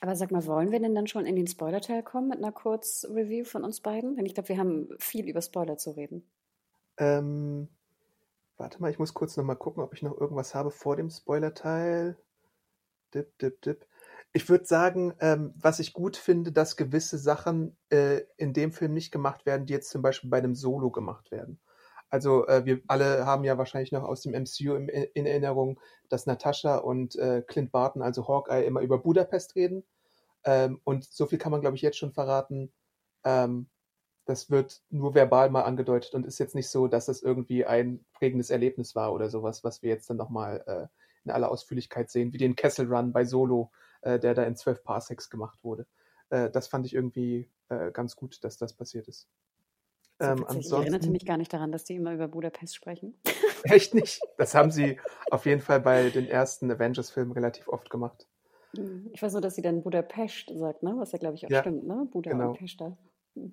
[0.00, 3.44] Aber sag mal, wollen wir denn dann schon in den Spoiler-Teil kommen mit einer Kurz-Review
[3.44, 4.16] von uns beiden?
[4.16, 6.26] Denn ich glaube, wir haben viel über Spoiler zu reden.
[6.96, 7.68] Ähm,
[8.56, 12.16] warte mal, ich muss kurz nochmal gucken, ob ich noch irgendwas habe vor dem Spoiler-Teil.
[13.14, 13.86] Dip, dip, dip.
[14.32, 18.94] Ich würde sagen, ähm, was ich gut finde, dass gewisse Sachen äh, in dem Film
[18.94, 21.58] nicht gemacht werden, die jetzt zum Beispiel bei einem Solo gemacht werden.
[22.10, 26.26] Also äh, wir alle haben ja wahrscheinlich noch aus dem MCU im, in Erinnerung, dass
[26.26, 29.84] Natascha und äh, Clint Barton, also Hawkeye, immer über Budapest reden.
[30.44, 32.72] Ähm, und so viel kann man, glaube ich, jetzt schon verraten.
[33.24, 33.68] Ähm,
[34.26, 38.04] das wird nur verbal mal angedeutet und ist jetzt nicht so, dass das irgendwie ein
[38.12, 40.86] prägendes Erlebnis war oder sowas, was wir jetzt dann nochmal äh,
[41.24, 43.70] in aller Ausführlichkeit sehen, wie den Kessel Run bei Solo,
[44.02, 45.86] äh, der da in 12 Parsecs gemacht wurde.
[46.30, 49.28] Äh, das fand ich irgendwie äh, ganz gut, dass das passiert ist.
[50.20, 53.14] Ähm, ich erinnerte mich gar nicht daran, dass die immer über Budapest sprechen.
[53.64, 54.20] echt nicht.
[54.36, 54.98] Das haben sie
[55.30, 58.26] auf jeden Fall bei den ersten Avengers-Filmen relativ oft gemacht.
[58.76, 60.94] Hm, Ich weiß nur, dass sie dann Budapest sagt, ne?
[60.96, 62.06] Was ja, glaube ich, auch Ja, stimmt, ne?
[62.10, 62.50] Buda genau.
[62.50, 62.96] und Pester.
[63.34, 63.52] Hm.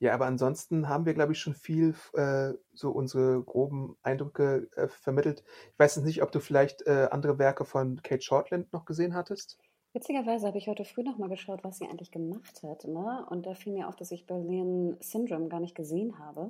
[0.00, 4.88] Ja, aber ansonsten haben wir, glaube ich, schon viel äh, so unsere groben Eindrücke äh,
[4.88, 5.44] vermittelt.
[5.72, 9.14] Ich weiß jetzt nicht, ob du vielleicht äh, andere Werke von Kate Shortland noch gesehen
[9.14, 9.58] hattest.
[9.94, 12.84] Witzigerweise habe ich heute früh noch mal geschaut, was sie eigentlich gemacht hat.
[12.84, 13.24] Ne?
[13.30, 16.48] Und da fiel mir auf, dass ich Berlin Syndrome gar nicht gesehen habe.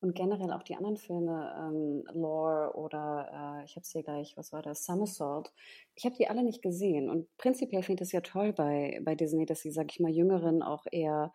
[0.00, 4.36] Und generell auch die anderen Filme, ähm, Lore oder äh, ich habe es hier gleich,
[4.36, 5.52] was war das, Somersault.
[5.96, 7.10] Ich habe die alle nicht gesehen.
[7.10, 10.12] Und prinzipiell finde ich es ja toll bei, bei Disney, dass sie, sag ich mal,
[10.12, 11.32] Jüngeren auch eher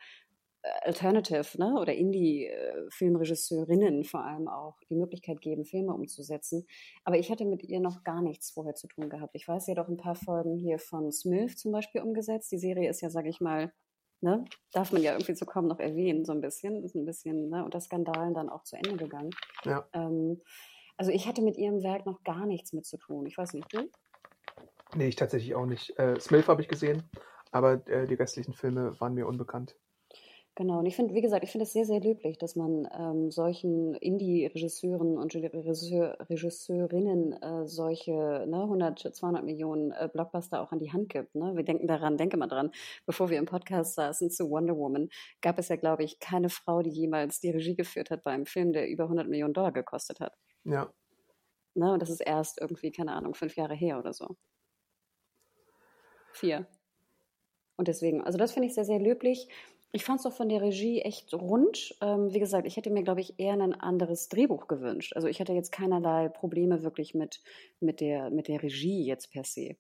[0.81, 1.75] Alternative ne?
[1.79, 6.65] oder Indie-Filmregisseurinnen vor allem auch die Möglichkeit geben, Filme umzusetzen.
[7.03, 9.35] Aber ich hatte mit ihr noch gar nichts vorher zu tun gehabt.
[9.35, 12.51] Ich weiß, sie hat auch ein paar Folgen hier von Smilf zum Beispiel umgesetzt.
[12.51, 13.73] Die Serie ist ja, sage ich mal,
[14.21, 16.83] ne, darf man ja irgendwie so kaum noch erwähnen, so ein bisschen.
[16.83, 19.31] Ist ein bisschen ne, unter Skandalen dann auch zu Ende gegangen.
[19.65, 19.87] Ja.
[19.93, 20.41] Ähm,
[20.97, 23.25] also ich hatte mit ihrem Werk noch gar nichts mit zu tun.
[23.25, 23.89] Ich weiß nicht, du?
[24.95, 25.97] Nee, ich tatsächlich auch nicht.
[25.99, 27.03] Äh, Smilf habe ich gesehen,
[27.51, 29.75] aber äh, die restlichen Filme waren mir unbekannt.
[30.55, 33.31] Genau, und ich finde, wie gesagt, ich finde es sehr, sehr löblich, dass man ähm,
[33.31, 38.11] solchen Indie-Regisseuren und Regisseur, Regisseurinnen äh, solche
[38.47, 41.33] ne, 100, 200 Millionen äh, Blockbuster auch an die Hand gibt.
[41.33, 41.55] Ne?
[41.55, 42.71] Wir denken daran, denke mal dran,
[43.07, 45.09] bevor wir im Podcast saßen zu Wonder Woman,
[45.41, 48.45] gab es ja, glaube ich, keine Frau, die jemals die Regie geführt hat bei einem
[48.45, 50.37] Film, der über 100 Millionen Dollar gekostet hat.
[50.65, 50.93] Ja,
[51.75, 51.93] Ne?
[51.93, 54.37] Und das ist erst irgendwie, keine Ahnung, fünf Jahre her oder so.
[56.33, 56.67] Vier.
[57.75, 59.47] Und deswegen, also das finde ich sehr, sehr löblich.
[59.95, 61.95] Ich fand es auch von der Regie echt rund.
[62.01, 65.15] Ähm, wie gesagt, ich hätte mir, glaube ich, eher ein anderes Drehbuch gewünscht.
[65.15, 67.43] Also ich hatte jetzt keinerlei Probleme wirklich mit,
[67.79, 69.75] mit, der, mit der Regie jetzt per se.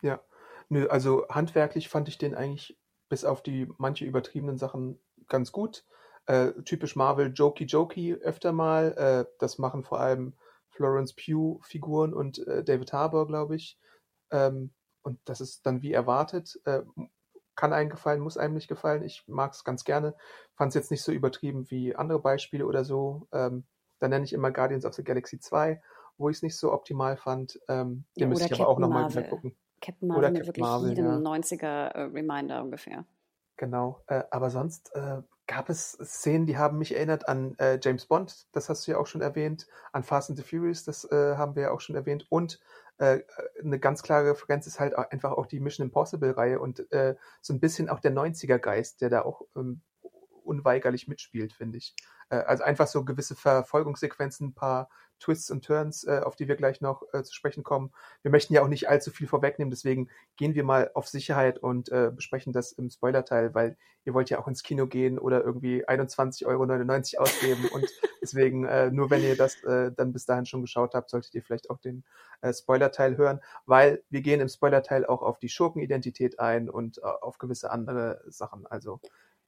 [0.00, 0.22] Ja,
[0.70, 2.78] nö, also handwerklich fand ich den eigentlich
[3.10, 5.84] bis auf die manche übertriebenen Sachen ganz gut.
[6.24, 8.92] Äh, typisch Marvel, jokey jokey öfter mal.
[8.96, 10.32] Äh, das machen vor allem
[10.70, 13.78] Florence Pugh-Figuren und äh, David Harbour, glaube ich.
[14.30, 16.58] Ähm, und das ist dann wie erwartet.
[17.54, 19.02] Kann einem gefallen, muss einem nicht gefallen.
[19.02, 20.14] Ich mag es ganz gerne.
[20.54, 23.28] Fand es jetzt nicht so übertrieben wie andere Beispiele oder so.
[23.32, 23.64] Ähm,
[23.98, 25.80] dann nenne ich immer Guardians of the Galaxy 2,
[26.18, 27.60] wo ich es nicht so optimal fand.
[27.68, 29.56] Ähm, den ja, müsste ich aber auch nochmal wieder gucken.
[29.80, 31.16] Captain Marvel oder Captain wirklich Marvel, jedem ja.
[31.16, 33.04] 90er-Reminder äh, ungefähr.
[33.56, 38.06] Genau, äh, aber sonst äh, gab es Szenen, die haben mich erinnert an äh, James
[38.06, 41.36] Bond, das hast du ja auch schon erwähnt, an Fast and the Furious, das äh,
[41.36, 42.60] haben wir ja auch schon erwähnt und
[42.98, 47.60] eine ganz klare Referenz ist halt einfach auch die Mission Impossible-Reihe und äh, so ein
[47.60, 49.82] bisschen auch der 90er-Geist, der da auch ähm,
[50.44, 51.94] unweigerlich mitspielt, finde ich.
[52.28, 54.88] Äh, also einfach so gewisse Verfolgungssequenzen, ein paar
[55.22, 57.92] Twists und Turns, äh, auf die wir gleich noch äh, zu sprechen kommen.
[58.22, 61.90] Wir möchten ja auch nicht allzu viel vorwegnehmen, deswegen gehen wir mal auf Sicherheit und
[61.90, 65.86] äh, besprechen das im Spoiler-Teil, weil ihr wollt ja auch ins Kino gehen oder irgendwie
[65.86, 66.46] 21,99
[67.16, 67.86] Euro ausgeben und
[68.22, 71.42] deswegen, äh, nur wenn ihr das äh, dann bis dahin schon geschaut habt, solltet ihr
[71.42, 72.04] vielleicht auch den
[72.40, 77.02] äh, Spoiler-Teil hören, weil wir gehen im Spoiler-Teil auch auf die Schurkenidentität ein und äh,
[77.02, 79.00] auf gewisse andere Sachen, also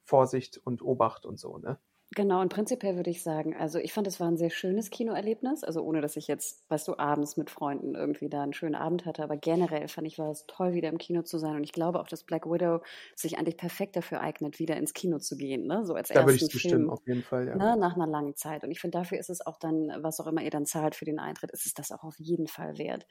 [0.04, 1.78] Vorsicht und Obacht und so, ne?
[2.14, 5.64] Genau, und prinzipiell würde ich sagen, also ich fand, es war ein sehr schönes Kinoerlebnis,
[5.64, 9.05] also ohne, dass ich jetzt, weißt du, abends mit Freunden irgendwie da einen schönen Abend
[9.05, 11.72] hatte, aber generell fand ich, war es toll, wieder im Kino zu sein und ich
[11.72, 12.83] glaube auch, dass Black Widow
[13.16, 15.85] sich eigentlich perfekt dafür eignet, wieder ins Kino zu gehen, ne?
[15.85, 17.57] so als da würde ich zustimmen, auf jeden Fall, ja.
[17.57, 17.77] Ne?
[17.77, 20.42] nach einer langen Zeit und ich finde, dafür ist es auch dann, was auch immer
[20.42, 23.07] ihr dann zahlt für den Eintritt, ist es das auch auf jeden Fall wert.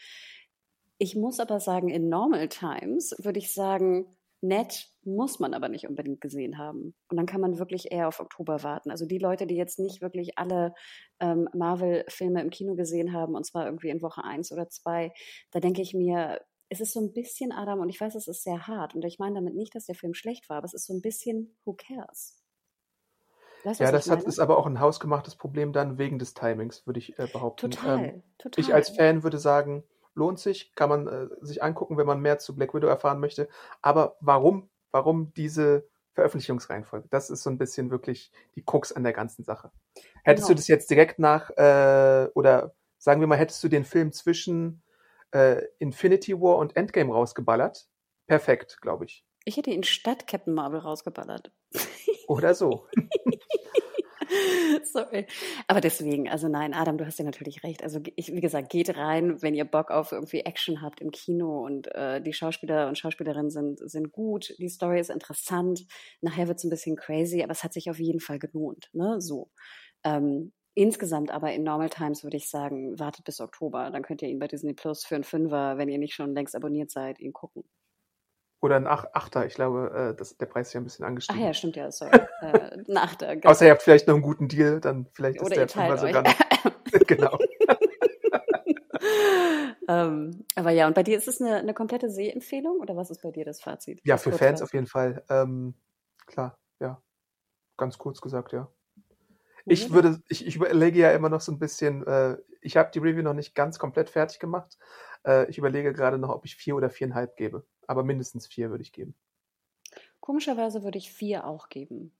[0.97, 4.05] Ich muss aber sagen, in Normal Times würde ich sagen,
[4.43, 6.93] nett, muss man aber nicht unbedingt gesehen haben.
[7.09, 8.91] Und dann kann man wirklich eher auf Oktober warten.
[8.91, 10.73] Also die Leute, die jetzt nicht wirklich alle
[11.19, 15.13] ähm, Marvel-Filme im Kino gesehen haben, und zwar irgendwie in Woche eins oder zwei,
[15.51, 18.43] da denke ich mir, es ist so ein bisschen, Adam, und ich weiß, es ist
[18.43, 18.95] sehr hart.
[18.95, 21.01] Und ich meine damit nicht, dass der Film schlecht war, aber es ist so ein
[21.01, 22.43] bisschen, who cares?
[23.63, 26.99] Weißt, ja, das hat, ist aber auch ein hausgemachtes Problem dann wegen des Timings, würde
[26.99, 27.71] ich äh, behaupten.
[27.71, 28.61] Total, ähm, total.
[28.61, 29.83] Ich als Fan würde sagen,
[30.15, 33.47] lohnt sich, kann man äh, sich angucken, wenn man mehr zu Black Widow erfahren möchte.
[33.81, 37.07] Aber warum, warum diese Veröffentlichungsreihenfolge?
[37.09, 39.71] Das ist so ein bisschen wirklich die Krux an der ganzen Sache.
[40.23, 40.55] Hättest genau.
[40.55, 44.83] du das jetzt direkt nach, äh, oder sagen wir mal, hättest du den Film zwischen
[45.31, 47.87] äh, Infinity War und Endgame rausgeballert?
[48.27, 49.25] Perfekt, glaube ich.
[49.45, 51.51] Ich hätte ihn statt Captain Marvel rausgeballert.
[52.27, 52.87] Oder so.
[54.83, 55.25] Sorry.
[55.67, 57.83] Aber deswegen, also nein, Adam, du hast ja natürlich recht.
[57.83, 61.65] Also ich, wie gesagt, geht rein, wenn ihr Bock auf irgendwie Action habt im Kino
[61.65, 65.85] und äh, die Schauspieler und Schauspielerinnen sind, sind gut, die Story ist interessant.
[66.21, 68.89] Nachher wird es ein bisschen crazy, aber es hat sich auf jeden Fall gelohnt.
[68.93, 69.21] Ne?
[69.21, 69.49] So.
[70.03, 73.91] Ähm, Insgesamt aber in Normal Times würde ich sagen, wartet bis Oktober.
[73.91, 76.55] Dann könnt ihr ihn bei Disney Plus für einen Fünfer, wenn ihr nicht schon längst
[76.55, 77.63] abonniert seid, ihn gucken.
[78.63, 79.45] Oder ein Achter.
[79.45, 81.41] Ich glaube, äh, das, der Preis ist ja ein bisschen angestiegen.
[81.41, 82.13] Ach ja, stimmt ja, sorry.
[82.41, 83.35] äh, ein Achter.
[83.35, 83.49] Genau.
[83.51, 86.23] Außer ihr habt vielleicht noch einen guten Deal, dann vielleicht ist Oder der Fünfer sogar
[86.23, 87.05] noch.
[87.05, 87.37] genau.
[89.89, 93.21] ähm, aber ja, und bei dir ist es eine, eine komplette Sehempfehlung oder was ist
[93.21, 93.99] bei dir das Fazit?
[94.05, 95.25] Ja, für Fans auf jeden Fall.
[95.29, 95.73] Ähm,
[96.25, 97.01] klar, ja.
[97.75, 98.69] Ganz kurz gesagt, ja.
[99.65, 102.99] Ich würde, ich, ich überlege ja immer noch so ein bisschen, äh, ich habe die
[102.99, 104.77] Review noch nicht ganz komplett fertig gemacht.
[105.27, 108.83] Äh, ich überlege gerade noch, ob ich vier oder viereinhalb gebe aber mindestens vier würde
[108.83, 109.15] ich geben.
[110.19, 112.13] Komischerweise würde ich vier auch geben.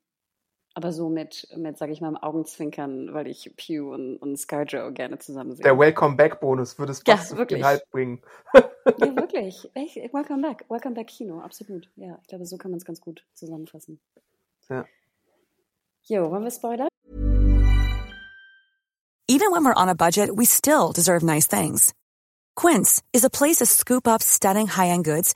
[0.75, 5.19] Aber so mit, mit sage ich mal, Augenzwinkern, weil ich Pew und, und Scarjo gerne
[5.19, 5.63] zusammen sehe.
[5.63, 8.21] Der Welcome Back Bonus würde es fast ja, den Halb bringen.
[8.53, 8.63] ja,
[9.15, 9.69] wirklich.
[9.75, 10.65] Echt, welcome Back.
[10.69, 11.89] Welcome Back Kino, absolut.
[11.95, 13.99] Ja, ich glaube, so kann man es ganz gut zusammenfassen.
[14.67, 14.85] Ja.
[16.05, 16.87] Jo, wollen wir Spoiler?
[19.29, 21.93] Even when we're on a budget, we still deserve nice things.
[22.55, 25.35] Quince is a place to scoop up stunning high-end goods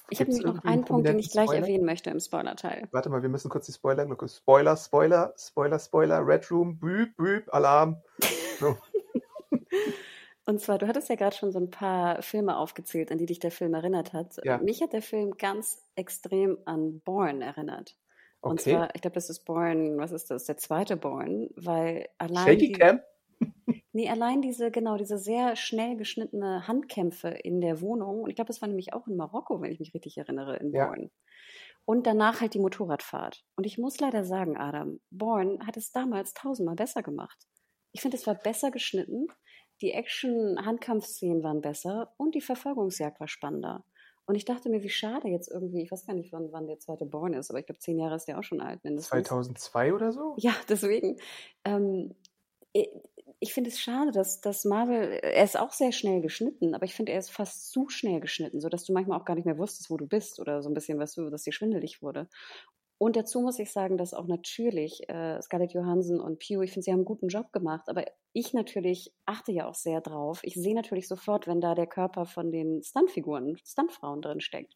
[0.11, 1.61] ich habe noch einen Punkt, den ich gleich Spoiler?
[1.61, 2.87] erwähnen möchte im Spoiler-Teil.
[2.91, 4.27] Warte mal, wir müssen kurz die Spoiler-Glocke.
[4.27, 7.97] Spoiler, Spoiler, Spoiler, Spoiler, Red Room, Büb, Büb, Alarm.
[8.59, 8.77] So.
[10.45, 13.39] Und zwar, du hattest ja gerade schon so ein paar Filme aufgezählt, an die dich
[13.39, 14.35] der Film erinnert hat.
[14.43, 14.57] Ja.
[14.57, 17.95] Mich hat der Film ganz extrem an Born erinnert.
[18.41, 18.71] Und Okay.
[18.73, 20.45] zwar, ich glaube, das ist Born, was ist das?
[20.45, 23.01] Der zweite Born, weil allein Shaky die, Cam?
[23.93, 28.21] Nee, allein diese, genau, diese sehr schnell geschnittene Handkämpfe in der Wohnung.
[28.21, 30.73] Und ich glaube, das war nämlich auch in Marokko, wenn ich mich richtig erinnere, in
[30.73, 30.87] Ja.
[30.87, 31.11] Born.
[31.85, 33.43] Und danach halt die Motorradfahrt.
[33.55, 37.47] Und ich muss leider sagen, Adam, Born hat es damals tausendmal besser gemacht.
[37.91, 39.27] Ich finde, es war besser geschnitten,
[39.81, 43.83] die Action-Handkampfszenen waren besser und die Verfolgungsjagd war spannender.
[44.25, 46.79] Und ich dachte mir, wie schade jetzt irgendwie, ich weiß gar nicht, wann, wann der
[46.79, 49.09] zweite Born ist, aber ich glaube, zehn Jahre ist der auch schon alt mindestens.
[49.09, 50.35] 2002 oder so?
[50.37, 51.17] Ja, deswegen.
[51.65, 52.15] Ähm,
[53.43, 56.93] ich finde es schade, dass, dass Marvel, er ist auch sehr schnell geschnitten, aber ich
[56.93, 59.89] finde, er ist fast zu schnell geschnitten, sodass du manchmal auch gar nicht mehr wusstest,
[59.89, 62.29] wo du bist oder so ein bisschen, weißt du, dass dir schwindelig wurde.
[62.99, 66.83] Und dazu muss ich sagen, dass auch natürlich äh, Scarlett Johansson und Pugh, ich finde,
[66.83, 70.41] sie haben einen guten Job gemacht, aber ich natürlich achte ja auch sehr drauf.
[70.43, 74.75] Ich sehe natürlich sofort, wenn da der Körper von den Stuntfiguren, Stuntfrauen drin steckt.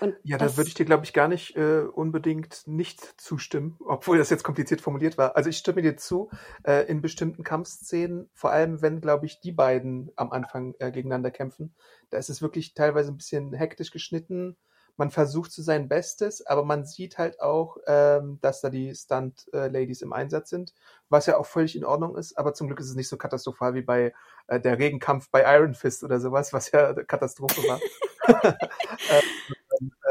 [0.00, 4.18] Und Ja, da würde ich dir, glaube ich, gar nicht äh, unbedingt nicht zustimmen, obwohl
[4.18, 5.36] das jetzt kompliziert formuliert war.
[5.36, 6.30] Also ich stimme dir zu,
[6.64, 11.30] äh, in bestimmten Kampfszenen, vor allem wenn, glaube ich, die beiden am Anfang äh, gegeneinander
[11.30, 11.74] kämpfen,
[12.10, 14.56] da ist es wirklich teilweise ein bisschen hektisch geschnitten.
[14.96, 20.02] Man versucht zu sein Bestes, aber man sieht halt auch, ähm, dass da die Stunt-Ladies
[20.02, 20.74] im Einsatz sind,
[21.08, 23.74] was ja auch völlig in Ordnung ist, aber zum Glück ist es nicht so katastrophal
[23.74, 24.12] wie bei
[24.48, 27.80] äh, der Regenkampf bei Iron Fist oder sowas, was ja eine Katastrophe war.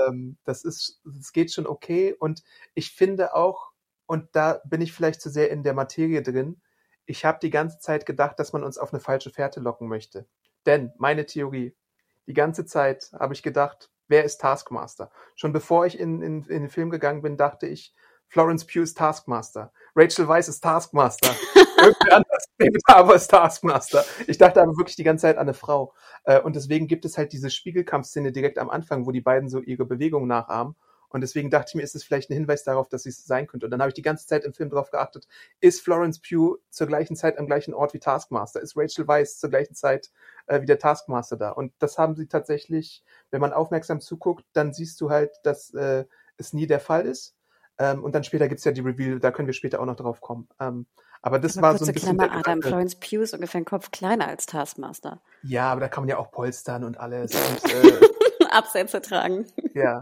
[0.08, 2.16] ähm, das ist, das geht schon okay.
[2.18, 3.72] Und ich finde auch,
[4.06, 6.62] und da bin ich vielleicht zu sehr in der Materie drin,
[7.06, 10.28] ich habe die ganze Zeit gedacht, dass man uns auf eine falsche Fährte locken möchte.
[10.66, 11.76] Denn meine Theorie,
[12.28, 15.10] die ganze Zeit habe ich gedacht, wer ist Taskmaster?
[15.36, 17.94] Schon bevor ich in, in, in den Film gegangen bin, dachte ich,
[18.28, 19.72] Florence Pugh ist Taskmaster.
[19.96, 21.34] Rachel Weisz ist Taskmaster.
[21.78, 22.24] Irgendwer
[22.60, 24.04] ist Taskmaster.
[24.28, 25.94] Ich dachte aber wirklich die ganze Zeit an eine Frau.
[26.24, 29.62] Äh, Und deswegen gibt es halt diese Spiegelkampfszene direkt am Anfang, wo die beiden so
[29.62, 30.76] ihre Bewegungen nachahmen.
[31.10, 33.48] Und deswegen dachte ich mir, ist es vielleicht ein Hinweis darauf, dass sie es sein
[33.48, 33.66] könnte.
[33.66, 35.26] Und dann habe ich die ganze Zeit im Film darauf geachtet,
[35.62, 38.60] ist Florence Pugh zur gleichen Zeit am gleichen Ort wie Taskmaster?
[38.62, 40.12] Ist Rachel Weisz zur gleichen Zeit
[40.48, 41.52] äh, wie der Taskmaster da?
[41.52, 46.04] Und das haben sie tatsächlich, wenn man aufmerksam zuguckt, dann siehst du halt, dass äh,
[46.38, 47.36] es nie der Fall ist.
[47.80, 50.20] Ähm, und dann später gibt's ja die Reveal, da können wir später auch noch drauf
[50.20, 50.50] kommen.
[50.60, 50.88] Ähm,
[51.22, 52.62] aber das aber war so ein bisschen Klammer, Adam.
[52.62, 55.22] Florence Pugh ist ungefähr einen Kopf kleiner als Taskmaster.
[55.44, 57.34] Ja, aber da kann man ja auch polstern und alles.
[57.34, 58.00] Und, äh,
[58.52, 59.46] Absätze tragen.
[59.74, 60.02] Ja.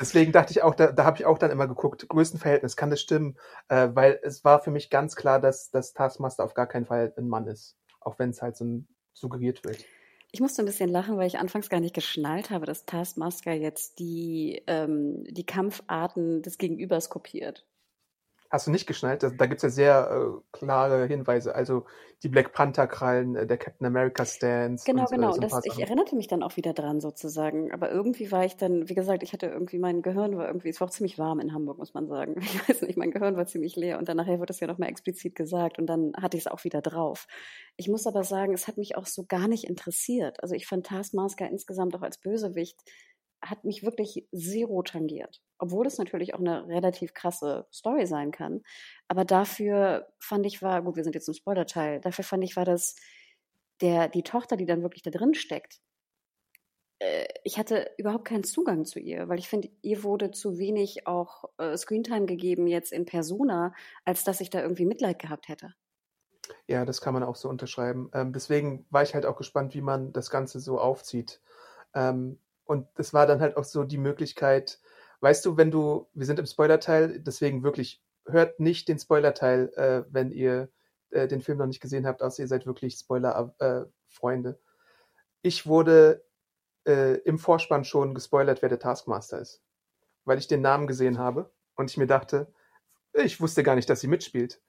[0.00, 3.00] Deswegen dachte ich auch, da, da habe ich auch dann immer geguckt, Größenverhältnis, kann das
[3.00, 3.36] stimmen?
[3.68, 7.12] Äh, weil es war für mich ganz klar, dass das Taskmaster auf gar keinen Fall
[7.16, 7.76] ein Mann ist.
[8.00, 9.84] Auch wenn es halt so ein, suggeriert wird.
[10.32, 14.00] Ich musste ein bisschen lachen, weil ich anfangs gar nicht geschnallt habe, dass Taskmaster jetzt
[14.00, 17.64] die, ähm, die Kampfarten des Gegenübers kopiert.
[18.54, 19.24] Hast du nicht geschnallt?
[19.24, 21.56] Da, da gibt's ja sehr äh, klare Hinweise.
[21.56, 21.86] Also
[22.22, 24.84] die Black Panther-Krallen, äh, der Captain America Stance.
[24.86, 25.32] Genau, und, äh, genau.
[25.32, 27.72] so ein Das, paar ich erinnerte mich dann auch wieder dran sozusagen.
[27.72, 30.80] Aber irgendwie war ich dann, wie gesagt, ich hatte irgendwie, mein Gehirn war irgendwie, es
[30.80, 32.36] war auch ziemlich warm in Hamburg, muss man sagen.
[32.54, 34.88] Ich weiß nicht, mein Gehirn war ziemlich leer und dann nachher wurde es ja nochmal
[34.88, 37.26] explizit gesagt und dann hatte ich es auch wieder drauf.
[37.76, 40.40] Ich muss aber sagen, es hat mich auch so gar nicht interessiert.
[40.44, 42.78] Also ich fand Taskmaster insgesamt auch als Bösewicht
[43.44, 45.42] hat mich wirklich zero tangiert.
[45.58, 48.62] Obwohl es natürlich auch eine relativ krasse Story sein kann.
[49.08, 52.64] Aber dafür fand ich war, gut, wir sind jetzt im Spoiler-Teil, dafür fand ich war
[52.64, 52.96] das,
[53.80, 55.80] der, die Tochter, die dann wirklich da drin steckt,
[56.98, 61.06] äh, ich hatte überhaupt keinen Zugang zu ihr, weil ich finde, ihr wurde zu wenig
[61.06, 65.74] auch äh, Screentime gegeben jetzt in Persona, als dass ich da irgendwie Mitleid gehabt hätte.
[66.66, 68.10] Ja, das kann man auch so unterschreiben.
[68.12, 71.40] Ähm, deswegen war ich halt auch gespannt, wie man das Ganze so aufzieht.
[71.94, 74.80] Ähm, und das war dann halt auch so die Möglichkeit,
[75.20, 80.04] weißt du, wenn du, wir sind im Spoilerteil, deswegen wirklich hört nicht den Spoilerteil, äh,
[80.10, 80.68] wenn ihr
[81.10, 84.58] äh, den Film noch nicht gesehen habt, außer ihr seid wirklich Spoiler-Freunde.
[85.42, 86.24] ich wurde
[86.86, 89.62] äh, im Vorspann schon gespoilert, wer der Taskmaster ist,
[90.24, 92.52] weil ich den Namen gesehen habe und ich mir dachte,
[93.12, 94.60] ich wusste gar nicht, dass sie mitspielt.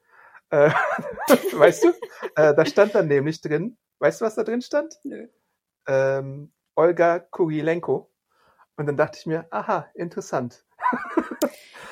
[0.49, 0.69] Äh,
[1.53, 1.87] weißt du?
[2.35, 4.99] Äh, da stand dann nämlich drin, weißt du, was da drin stand?
[5.03, 5.27] Nö.
[5.87, 8.09] Ähm, Olga Kurilenko.
[8.77, 10.65] Und dann dachte ich mir, aha, interessant.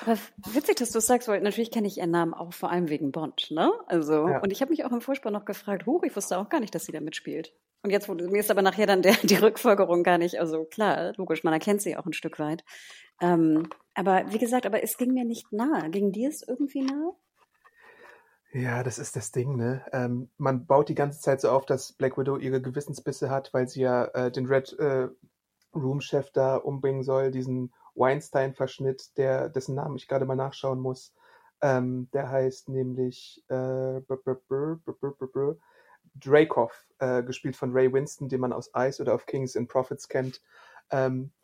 [0.06, 0.18] Aber
[0.52, 3.12] witzig, dass du es sagst, weil natürlich kenne ich ihren Namen auch vor allem wegen
[3.14, 3.72] Bond, ne?
[3.88, 4.40] Also, Ja.
[4.40, 6.76] und ich habe mich auch im Vorspann noch gefragt, huch, ich wusste auch gar nicht,
[6.76, 7.54] dass sie da mitspielt.
[7.84, 11.14] Und jetzt wurde, mir ist aber nachher dann der, die Rückfolgerung gar nicht, also klar,
[11.16, 12.66] logisch, man erkennt sie auch ein Stück weit.
[13.22, 15.90] Ähm, aber wie gesagt, aber es ging mir nicht nahe.
[15.90, 17.14] Ging dir es irgendwie nahe?
[18.54, 19.84] Ja, das ist das Ding, ne?
[19.92, 23.68] Ähm, man baut die ganze Zeit so auf, dass Black Widow ihre Gewissensbisse hat, weil
[23.68, 25.08] sie ja äh, den Red äh,
[25.74, 31.14] Room-Chef da umbringen soll, diesen Weinstein-Verschnitt, der, dessen Namen ich gerade mal nachschauen muss.
[31.62, 34.02] Ähm, der heißt nämlich äh,
[36.16, 40.08] Dreykov, äh, gespielt von Ray Winston, den man aus Ice oder auf Kings and Profits
[40.08, 40.42] kennt.
[40.92, 41.43] Ähm, äh,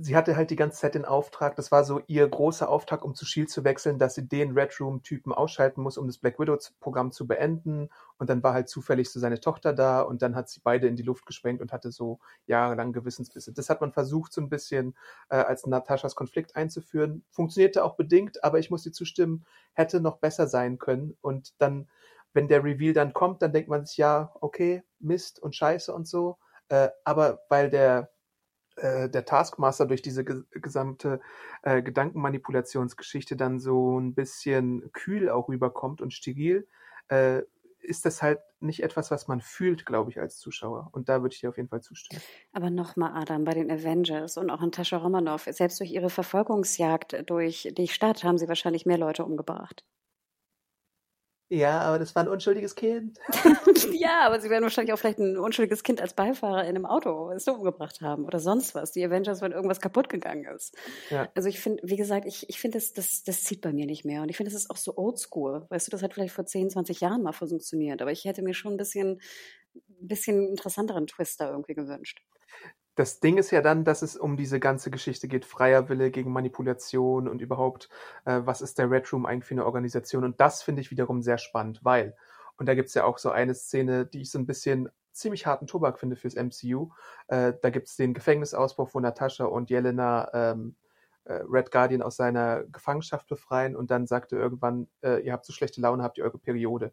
[0.00, 3.14] sie hatte halt die ganze Zeit den Auftrag, das war so ihr großer Auftrag, um
[3.14, 7.12] zu Shield zu wechseln, dass sie den Red Room-Typen ausschalten muss, um das Black Widow-Programm
[7.12, 7.90] zu beenden.
[8.16, 10.96] Und dann war halt zufällig so seine Tochter da und dann hat sie beide in
[10.96, 13.52] die Luft gesprengt und hatte so jahrelang Gewissensbisse.
[13.52, 14.96] Das hat man versucht, so ein bisschen
[15.28, 17.22] äh, als Nataschas Konflikt einzuführen.
[17.30, 19.44] Funktionierte auch bedingt, aber ich muss dir zustimmen,
[19.74, 21.18] hätte noch besser sein können.
[21.20, 21.90] Und dann,
[22.32, 26.08] wenn der Reveal dann kommt, dann denkt man sich, ja, okay, Mist und Scheiße und
[26.08, 26.38] so.
[26.68, 28.11] Äh, aber weil der
[28.76, 31.20] äh, der Taskmaster durch diese gesamte
[31.62, 36.66] äh, Gedankenmanipulationsgeschichte dann so ein bisschen kühl auch rüberkommt und steril,
[37.08, 37.42] äh,
[37.80, 40.88] ist das halt nicht etwas, was man fühlt, glaube ich, als Zuschauer.
[40.92, 42.22] Und da würde ich dir auf jeden Fall zustimmen.
[42.52, 47.72] Aber nochmal, Adam, bei den Avengers und auch Natascha Romanoff, selbst durch ihre Verfolgungsjagd durch
[47.76, 49.84] die Stadt haben sie wahrscheinlich mehr Leute umgebracht.
[51.52, 53.18] Ja, aber das war ein unschuldiges Kind.
[53.92, 57.30] ja, aber sie werden wahrscheinlich auch vielleicht ein unschuldiges Kind als Beifahrer in einem Auto
[57.30, 58.92] umgebracht haben oder sonst was.
[58.92, 60.74] Die Avengers, wenn irgendwas kaputt gegangen ist.
[61.10, 61.28] Ja.
[61.34, 64.06] Also ich finde, wie gesagt, ich, ich finde, das, das, das zieht bei mir nicht
[64.06, 64.22] mehr.
[64.22, 65.66] Und ich finde, das ist auch so oldschool.
[65.68, 68.00] Weißt du, das hat vielleicht vor 10, 20 Jahren mal funktioniert.
[68.00, 69.20] Aber ich hätte mir schon ein bisschen,
[70.00, 72.22] bisschen interessanteren Twist da irgendwie gewünscht
[72.94, 76.32] das Ding ist ja dann, dass es um diese ganze Geschichte geht, freier Wille gegen
[76.32, 77.88] Manipulation und überhaupt,
[78.24, 80.24] äh, was ist der Red Room eigentlich für eine Organisation?
[80.24, 82.14] Und das finde ich wiederum sehr spannend, weil,
[82.58, 85.66] und da gibt's ja auch so eine Szene, die ich so ein bisschen ziemlich harten
[85.66, 86.90] Tobak finde fürs MCU.
[87.28, 90.76] Äh, da gibt's den Gefängnisausbruch, wo Natascha und Jelena ähm,
[91.24, 95.52] äh, Red Guardian aus seiner Gefangenschaft befreien und dann sagte irgendwann, äh, ihr habt so
[95.52, 96.92] schlechte Laune, habt ihr eure Periode.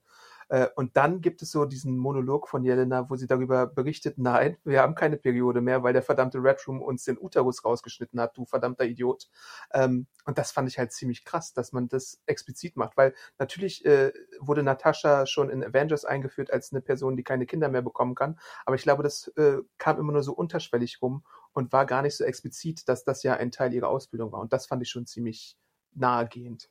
[0.50, 4.58] Äh, und dann gibt es so diesen Monolog von Jelena, wo sie darüber berichtet, nein,
[4.64, 8.36] wir haben keine Periode mehr, weil der verdammte Red Room uns den Uterus rausgeschnitten hat,
[8.36, 9.30] du verdammter Idiot.
[9.74, 13.86] Ähm, und das fand ich halt ziemlich krass, dass man das explizit macht, weil natürlich
[13.86, 18.16] äh, wurde Natascha schon in Avengers eingeführt als eine Person, die keine Kinder mehr bekommen
[18.16, 21.24] kann, aber ich glaube, das äh, kam immer nur so unterschwellig rum
[21.54, 24.40] und war gar nicht so explizit, dass das ja ein Teil ihrer Ausbildung war.
[24.40, 25.58] Und das fand ich schon ziemlich
[25.94, 26.70] nahegehend.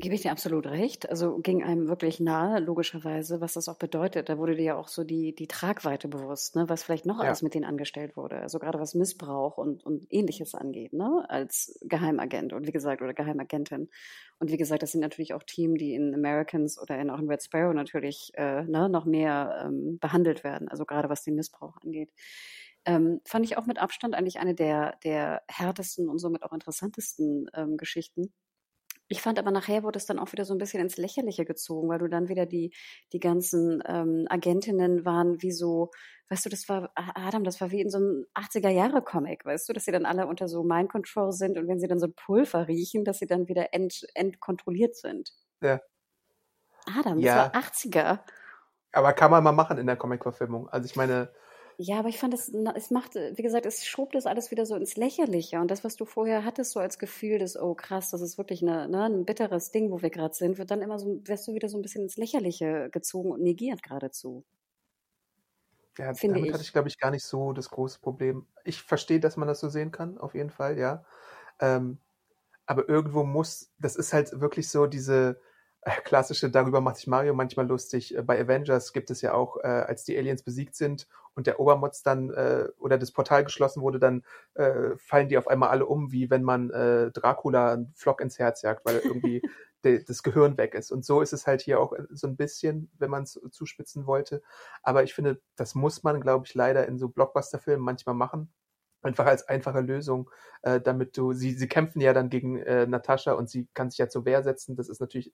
[0.00, 1.10] Gebe ich dir absolut recht.
[1.10, 4.30] Also ging einem wirklich nahe, logischerweise, was das auch bedeutet.
[4.30, 6.68] Da wurde dir ja auch so die, die Tragweite bewusst, ne?
[6.68, 7.26] was vielleicht noch ja.
[7.26, 8.36] alles mit denen angestellt wurde.
[8.40, 11.26] Also gerade was Missbrauch und, und ähnliches angeht, ne?
[11.28, 13.90] als Geheimagent und wie gesagt, oder Geheimagentin.
[14.38, 17.28] Und wie gesagt, das sind natürlich auch Team, die in Americans oder in, auch in
[17.28, 20.68] Red Sparrow natürlich äh, ne, noch mehr ähm, behandelt werden.
[20.68, 22.10] Also gerade was den Missbrauch angeht.
[22.86, 27.50] Ähm, fand ich auch mit Abstand eigentlich eine der, der härtesten und somit auch interessantesten
[27.54, 28.32] ähm, Geschichten
[29.10, 31.88] ich fand aber nachher wurde es dann auch wieder so ein bisschen ins Lächerliche gezogen,
[31.88, 32.72] weil du dann wieder die,
[33.12, 35.90] die ganzen ähm, Agentinnen waren wie so,
[36.28, 39.84] weißt du, das war, Adam, das war wie in so einem 80er-Jahre-Comic, weißt du, dass
[39.84, 43.04] sie dann alle unter so Mind Control sind und wenn sie dann so Pulver riechen,
[43.04, 45.32] dass sie dann wieder ent, entkontrolliert sind.
[45.60, 45.80] Ja.
[46.86, 47.36] Adam, das ja.
[47.36, 48.20] war 80er.
[48.92, 50.68] Aber kann man mal machen in der Comic-Verfilmung.
[50.68, 51.32] Also ich meine,
[51.82, 54.76] ja, aber ich fand es, es macht, wie gesagt, es schob das alles wieder so
[54.76, 55.58] ins Lächerliche.
[55.60, 58.60] Und das, was du vorher hattest, so als Gefühl des, oh krass, das ist wirklich
[58.60, 61.54] eine, ne, ein bitteres Ding, wo wir gerade sind, wird dann immer so, wirst du
[61.54, 64.44] wieder so ein bisschen ins Lächerliche gezogen und negiert geradezu.
[65.96, 66.52] Ja, Finde damit ich.
[66.52, 68.46] hatte ich, glaube ich, gar nicht so das große Problem.
[68.64, 71.02] Ich verstehe, dass man das so sehen kann, auf jeden Fall, ja.
[71.60, 71.96] Ähm,
[72.66, 75.40] aber irgendwo muss, das ist halt wirklich so diese,
[76.04, 78.16] klassische, darüber macht sich Mario manchmal lustig.
[78.16, 81.60] Äh, bei Avengers gibt es ja auch, äh, als die Aliens besiegt sind und der
[81.60, 84.24] Obermotz dann äh, oder das Portal geschlossen wurde, dann
[84.54, 88.38] äh, fallen die auf einmal alle um, wie wenn man äh, Dracula einen Flock ins
[88.38, 89.42] Herz jagt, weil irgendwie
[89.84, 90.90] de, das Gehirn weg ist.
[90.90, 94.06] Und so ist es halt hier auch äh, so ein bisschen, wenn man es zuspitzen
[94.06, 94.42] wollte.
[94.82, 98.52] Aber ich finde, das muss man, glaube ich, leider in so Blockbuster-Filmen manchmal machen
[99.02, 100.30] einfach als einfache Lösung,
[100.62, 103.98] äh, damit du, sie, sie kämpfen ja dann gegen äh, Natascha und sie kann sich
[103.98, 104.76] ja zur Wehr setzen.
[104.76, 105.32] Das ist natürlich,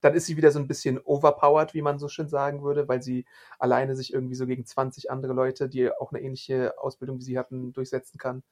[0.00, 3.02] dann ist sie wieder so ein bisschen overpowered, wie man so schön sagen würde, weil
[3.02, 3.26] sie
[3.58, 7.38] alleine sich irgendwie so gegen 20 andere Leute, die auch eine ähnliche Ausbildung wie sie
[7.38, 8.42] hatten, durchsetzen kann.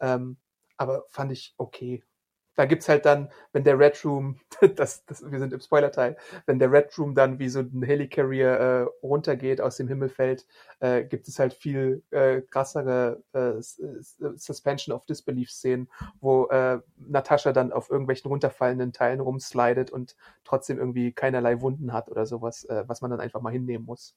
[0.00, 0.36] Ähm,
[0.76, 2.02] aber fand ich okay
[2.56, 4.38] da gibt's halt dann, wenn der Red Room,
[4.76, 8.50] das, das, wir sind im Spoiler-Teil, wenn der Red Room dann wie so ein Helicarrier
[8.50, 10.46] äh, runtergeht, aus dem Himmel fällt,
[10.80, 15.88] äh, gibt es halt viel äh, krassere äh, Suspension of Disbelief-Szenen,
[16.20, 22.08] wo äh, Natascha dann auf irgendwelchen runterfallenden Teilen rumslidet und trotzdem irgendwie keinerlei Wunden hat
[22.10, 24.14] oder sowas, äh, was man dann einfach mal hinnehmen muss.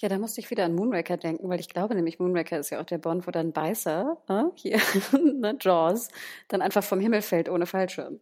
[0.00, 2.80] Ja, da musste ich wieder an Moonraker denken, weil ich glaube nämlich, Moonraker ist ja
[2.80, 4.78] auch der Bond, wo dann Beißer, äh, hier,
[5.12, 6.08] ne, Jaws,
[6.46, 8.20] dann einfach vom Himmel fällt ohne Fallschirm.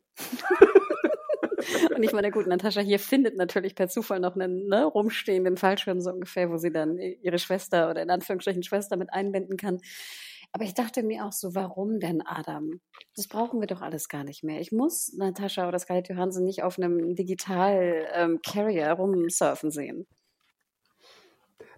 [1.95, 6.01] Und ich meine, gut, Natascha hier findet natürlich per Zufall noch einen ne, rumstehenden Fallschirm
[6.01, 9.81] so ungefähr, wo sie dann ihre Schwester oder in Anführungsstrichen Schwester mit einbinden kann.
[10.53, 12.81] Aber ich dachte mir auch so, warum denn Adam?
[13.17, 14.61] Das brauchen wir doch alles gar nicht mehr.
[14.61, 20.07] Ich muss Natascha oder Scarlett Johansson nicht auf einem Digital-Carrier ähm, rumsurfen sehen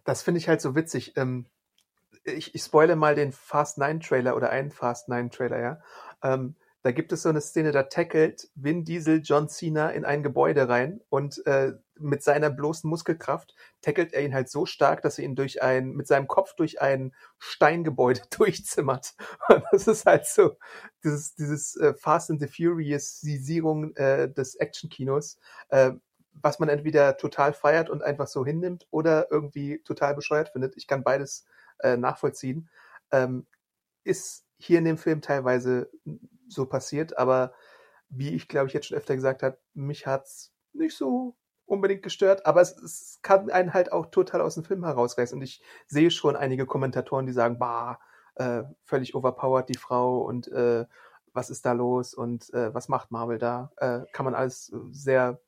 [0.09, 1.13] das finde ich halt so witzig.
[1.19, 1.45] Ähm,
[2.25, 5.83] ich, ich spoile mal den Fast 9 Trailer oder einen Fast 9 Trailer, ja.
[6.23, 10.23] Ähm, da gibt es so eine Szene, da tackelt Vin Diesel John Cena in ein
[10.23, 15.19] Gebäude rein und äh, mit seiner bloßen Muskelkraft tackelt er ihn halt so stark, dass
[15.19, 19.15] er ihn durch ein, mit seinem Kopf durch ein Steingebäude durchzimmert.
[19.49, 20.57] Und das ist halt so
[21.05, 25.39] dieses, dieses äh, Fast and the Furious-Sisierung äh, des Actionkinos,
[25.69, 25.93] äh,
[26.43, 30.77] was man entweder total feiert und einfach so hinnimmt oder irgendwie total bescheuert findet.
[30.77, 31.47] Ich kann beides
[31.81, 32.69] äh, nachvollziehen.
[33.11, 33.47] Ähm,
[34.05, 35.91] ist hier in dem Film teilweise
[36.49, 37.53] so passiert, aber
[38.09, 41.37] wie ich glaube ich jetzt schon öfter gesagt habe, mich hat's nicht so
[41.67, 45.43] unbedingt gestört, aber es, es kann einen halt auch total aus dem Film herausreißen und
[45.43, 48.01] ich sehe schon einige Kommentatoren, die sagen, bah,
[48.37, 50.87] äh, völlig overpowered die Frau und äh,
[51.35, 53.71] was ist da los und äh, was macht Marvel da?
[53.77, 55.41] Äh, kann man alles sehr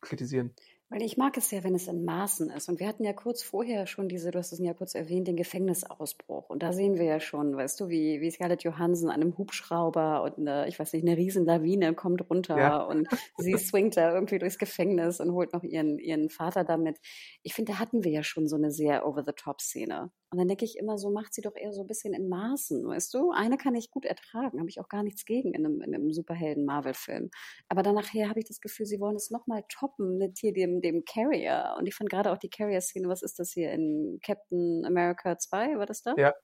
[0.00, 0.54] kritisieren.
[0.90, 2.70] Weil ich mag es ja, wenn es in Maßen ist.
[2.70, 5.36] Und wir hatten ja kurz vorher schon diese, du hast es ja kurz erwähnt, den
[5.36, 6.48] Gefängnisausbruch.
[6.48, 10.22] Und da sehen wir ja schon, weißt du, wie, wie Scarlett Johansson an einem Hubschrauber
[10.22, 12.82] und eine, ich weiß nicht, eine Riesenlawine kommt runter ja.
[12.82, 16.98] und sie swingt da irgendwie durchs Gefängnis und holt noch ihren, ihren Vater damit.
[17.42, 20.10] Ich finde, da hatten wir ja schon so eine sehr over-the-top-Szene.
[20.30, 22.86] Und dann denke ich immer, so macht sie doch eher so ein bisschen in Maßen,
[22.86, 23.30] weißt du?
[23.30, 26.12] Eine kann ich gut ertragen, habe ich auch gar nichts gegen in einem, in einem
[26.12, 27.30] Superhelden-Marvel-Film.
[27.68, 30.77] Aber dann nachher habe ich das Gefühl, sie wollen es nochmal toppen mit hier dem,
[30.80, 31.74] dem Carrier.
[31.78, 35.78] Und ich fand gerade auch die Carrier-Szene, was ist das hier in Captain America 2,
[35.78, 36.14] war das da?
[36.16, 36.34] Ja.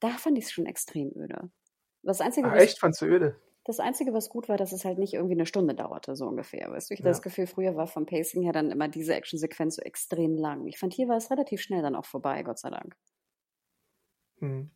[0.00, 1.50] Da fand ich es schon extrem öde.
[2.02, 3.40] Das Einzige, Ach, echt, fandst du öde?
[3.64, 6.70] Das Einzige, was gut war, dass es halt nicht irgendwie eine Stunde dauerte, so ungefähr.
[6.70, 7.12] Weißt du, ich hatte ja.
[7.12, 10.66] das Gefühl, früher war vom Pacing her dann immer diese Actionsequenz so extrem lang.
[10.68, 12.96] Ich fand, hier war es relativ schnell dann auch vorbei, Gott sei Dank.
[14.38, 14.70] Hm.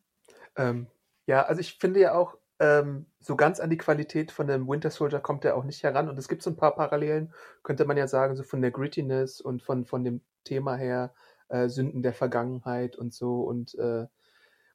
[0.56, 0.88] Ähm,
[1.26, 4.90] ja, also ich finde ja auch, ähm, so ganz an die Qualität von dem Winter
[4.90, 6.08] Soldier kommt er auch nicht heran.
[6.08, 7.32] Und es gibt so ein paar Parallelen,
[7.62, 11.14] könnte man ja sagen, so von der Grittiness und von, von dem Thema her,
[11.48, 13.42] äh, Sünden der Vergangenheit und so.
[13.42, 14.06] Und äh,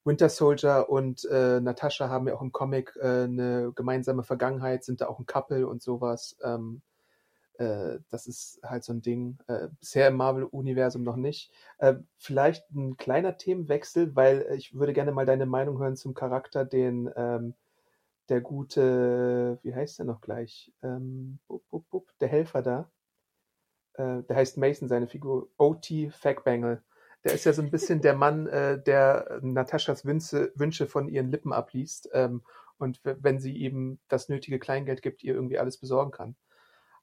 [0.04, 5.02] Winter Soldier und äh, Natascha haben ja auch im Comic äh, eine gemeinsame Vergangenheit, sind
[5.02, 6.38] da auch ein Couple und sowas.
[6.44, 6.82] Ähm,
[7.58, 9.38] äh, das ist halt so ein Ding.
[9.48, 11.52] Äh, bisher im Marvel-Universum noch nicht.
[11.78, 16.66] Äh, vielleicht ein kleiner Themenwechsel, weil ich würde gerne mal deine Meinung hören zum Charakter,
[16.66, 17.54] den ähm,
[18.30, 20.74] der gute, wie heißt der noch gleich?
[20.84, 22.92] Ähm, bup, bup, bup, der Helfer da.
[23.94, 25.50] Äh, der heißt Mason, seine Figur.
[25.58, 26.12] O.T.
[26.12, 26.84] Fagbangle
[27.28, 31.30] der ist ja so ein bisschen der Mann, äh, der Nataschas Wünsche, Wünsche von ihren
[31.30, 32.42] Lippen abliest ähm,
[32.78, 36.36] und wenn sie ihm das nötige Kleingeld gibt, ihr irgendwie alles besorgen kann.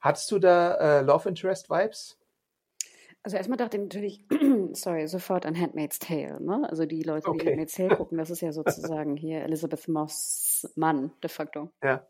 [0.01, 2.19] Hattest du da äh, Love Interest Vibes?
[3.25, 4.25] Also erstmal dachte ich natürlich,
[4.75, 6.69] sorry, sofort an Handmaid's Tale, ne?
[6.69, 7.39] Also die Leute, okay.
[7.39, 11.71] die Handmaid's Tale gucken, das ist ja sozusagen hier Elizabeth Moss Mann de facto.
[11.83, 12.07] Ja.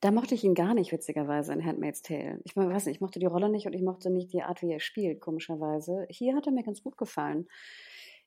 [0.00, 2.40] Da mochte ich ihn gar nicht, witzigerweise, in Handmaid's Tale.
[2.44, 4.72] Ich weiß nicht, ich mochte die Rolle nicht und ich mochte nicht die Art, wie
[4.72, 6.06] er spielt, komischerweise.
[6.08, 7.46] Hier hat er mir ganz gut gefallen.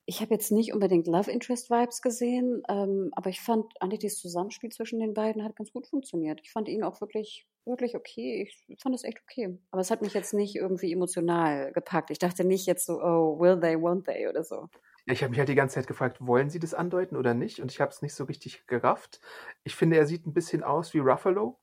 [0.09, 4.17] Ich habe jetzt nicht unbedingt Love Interest Vibes gesehen, ähm, aber ich fand eigentlich das
[4.17, 6.39] Zusammenspiel zwischen den beiden hat ganz gut funktioniert.
[6.41, 8.49] Ich fand ihn auch wirklich, wirklich okay.
[8.69, 9.59] Ich fand es echt okay.
[9.69, 12.09] Aber es hat mich jetzt nicht irgendwie emotional gepackt.
[12.09, 14.69] Ich dachte nicht jetzt so, oh, will they, won't they oder so.
[15.07, 17.59] Ich habe mich halt die ganze Zeit gefragt, wollen sie das andeuten oder nicht?
[17.59, 19.19] Und ich habe es nicht so richtig gerafft.
[19.65, 21.59] Ich finde, er sieht ein bisschen aus wie Ruffalo.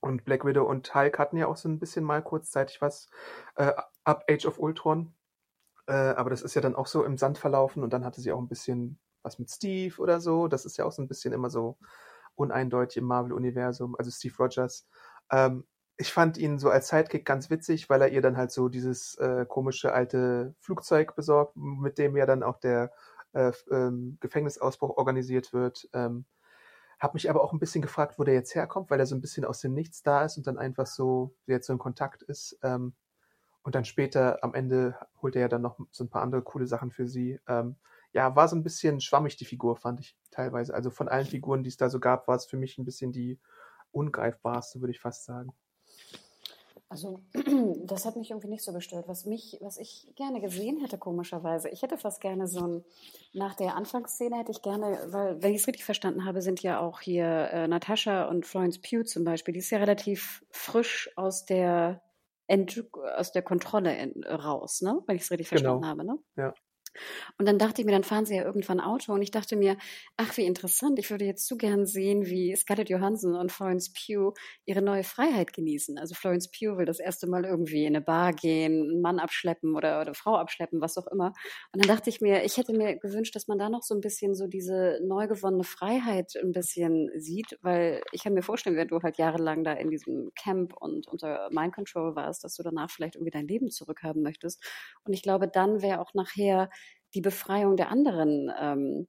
[0.00, 3.10] Und Black Widow und Hulk hatten ja auch so ein bisschen mal kurzzeitig was
[3.56, 3.72] äh,
[4.04, 5.12] ab Age of Ultron.
[5.86, 8.32] Äh, aber das ist ja dann auch so im Sand verlaufen und dann hatte sie
[8.32, 10.48] auch ein bisschen was mit Steve oder so.
[10.48, 11.78] Das ist ja auch so ein bisschen immer so
[12.36, 14.86] uneindeutig im Marvel-Universum, also Steve Rogers.
[15.30, 15.64] Ähm,
[15.96, 19.16] ich fand ihn so als Sidekick ganz witzig, weil er ihr dann halt so dieses
[19.18, 22.92] äh, komische alte Flugzeug besorgt, mit dem ja dann auch der
[23.32, 25.88] äh, ähm, Gefängnisausbruch organisiert wird.
[25.92, 26.24] Ähm,
[26.98, 29.20] habe mich aber auch ein bisschen gefragt, wo der jetzt herkommt, weil er so ein
[29.20, 32.58] bisschen aus dem Nichts da ist und dann einfach so jetzt so in Kontakt ist.
[32.62, 32.94] Ähm,
[33.64, 36.66] und dann später am Ende holt er ja dann noch so ein paar andere coole
[36.66, 37.40] Sachen für sie.
[37.48, 37.76] Ähm,
[38.12, 40.74] ja, war so ein bisschen schwammig die Figur, fand ich teilweise.
[40.74, 43.10] Also von allen Figuren, die es da so gab, war es für mich ein bisschen
[43.10, 43.40] die
[43.90, 45.52] ungreifbarste, würde ich fast sagen.
[46.90, 47.20] Also
[47.86, 49.08] das hat mich irgendwie nicht so gestört.
[49.08, 52.84] Was mich, was ich gerne gesehen hätte, komischerweise, ich hätte fast gerne so ein,
[53.32, 56.80] nach der Anfangsszene hätte ich gerne, weil, wenn ich es richtig verstanden habe, sind ja
[56.80, 61.46] auch hier äh, Natascha und Florence Pugh zum Beispiel, die ist ja relativ frisch aus
[61.46, 62.02] der
[63.16, 65.00] aus der Kontrolle in, raus, ne?
[65.06, 65.80] Wenn ich es richtig genau.
[65.80, 66.18] verstanden habe, ne?
[66.36, 66.54] Ja.
[67.38, 69.76] Und dann dachte ich mir, dann fahren sie ja irgendwann Auto und ich dachte mir,
[70.16, 74.34] ach, wie interessant, ich würde jetzt zu gern sehen, wie Scarlett Johansson und Florence Pugh
[74.66, 75.98] ihre neue Freiheit genießen.
[75.98, 79.74] Also Florence Pugh will das erste Mal irgendwie in eine Bar gehen, einen Mann abschleppen
[79.76, 81.32] oder, oder Frau abschleppen, was auch immer.
[81.72, 84.00] Und dann dachte ich mir, ich hätte mir gewünscht, dass man da noch so ein
[84.00, 88.88] bisschen so diese neu gewonnene Freiheit ein bisschen sieht, weil ich kann mir vorstellen, wenn
[88.88, 92.90] du halt jahrelang da in diesem Camp und unter Mind Control warst, dass du danach
[92.90, 94.62] vielleicht irgendwie dein Leben zurückhaben möchtest.
[95.04, 96.70] Und ich glaube, dann wäre auch nachher
[97.14, 99.06] die Befreiung der anderen ähm,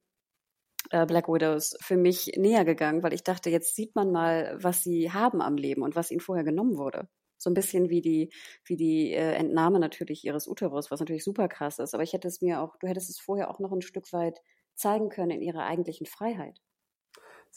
[0.90, 4.82] äh, Black Widows für mich näher gegangen, weil ich dachte, jetzt sieht man mal, was
[4.82, 7.08] sie haben am Leben und was ihnen vorher genommen wurde.
[7.38, 8.32] So ein bisschen wie die,
[8.64, 11.94] wie die äh, Entnahme natürlich ihres Uterus, was natürlich super krass ist.
[11.94, 14.40] Aber ich hätte es mir auch, du hättest es vorher auch noch ein Stück weit
[14.74, 16.60] zeigen können in ihrer eigentlichen Freiheit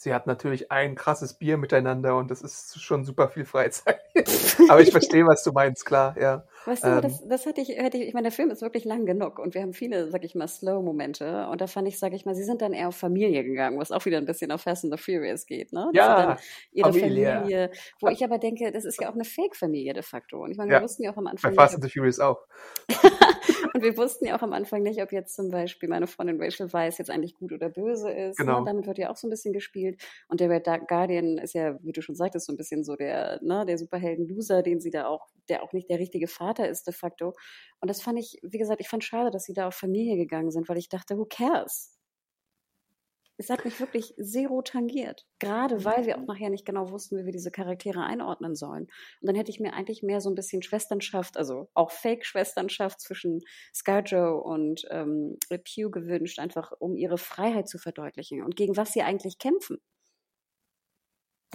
[0.00, 4.00] sie hat natürlich ein krasses Bier miteinander und das ist schon super viel Freizeit.
[4.68, 6.44] Aber ich verstehe, was du meinst, klar, ja.
[6.66, 8.84] Weißt du, ähm, das, das hatte ich, hätte ich, ich meine, der Film ist wirklich
[8.84, 12.12] lang genug und wir haben viele, sag ich mal, Slow-Momente und da fand ich, sag
[12.12, 14.62] ich mal, sie sind dann eher auf Familie gegangen, was auch wieder ein bisschen auf
[14.62, 15.90] Fast and the Furious geht, ne?
[15.94, 16.36] Ja,
[16.72, 17.32] ihre Familie.
[17.32, 17.70] Familie.
[18.00, 20.70] Wo ich aber denke, das ist ja auch eine Fake-Familie de facto und ich meine,
[20.70, 21.54] wir wussten ja auch am Anfang.
[21.54, 22.38] Bei Fast and the Furious auch.
[23.74, 26.72] und wir wussten ja auch am Anfang nicht, ob jetzt zum Beispiel meine Freundin Rachel
[26.72, 28.38] Weiss jetzt eigentlich gut oder böse ist.
[28.38, 28.44] Ne?
[28.44, 28.60] Genau.
[28.60, 28.66] Ne?
[28.66, 31.92] Damit wird ja auch so ein bisschen gespielt und der Red Guardian ist ja, wie
[31.92, 35.26] du schon sagtest, so ein bisschen so der, ne, der Superhelden-Loser, den sie da auch,
[35.48, 37.34] der auch nicht der richtige Vater ist de facto.
[37.80, 40.50] Und das fand ich, wie gesagt, ich fand schade, dass sie da auf Familie gegangen
[40.50, 41.96] sind, weil ich dachte, who cares?
[43.40, 45.26] Es hat mich wirklich zero tangiert.
[45.38, 48.82] Gerade weil wir auch nachher nicht genau wussten, wie wir diese Charaktere einordnen sollen.
[48.82, 53.40] Und dann hätte ich mir eigentlich mehr so ein bisschen Schwesternschaft, also auch Fake-Schwesternschaft zwischen
[53.74, 59.00] Scarjo und ähm, Pew gewünscht, einfach um ihre Freiheit zu verdeutlichen und gegen was sie
[59.00, 59.78] eigentlich kämpfen.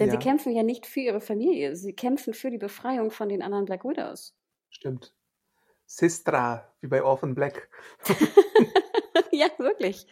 [0.00, 0.14] Denn ja.
[0.14, 3.64] sie kämpfen ja nicht für ihre Familie, sie kämpfen für die Befreiung von den anderen
[3.64, 4.34] Black Widows.
[4.76, 5.14] Stimmt.
[5.86, 7.70] Sistra, wie bei Orphan Black.
[9.30, 10.06] ja, wirklich.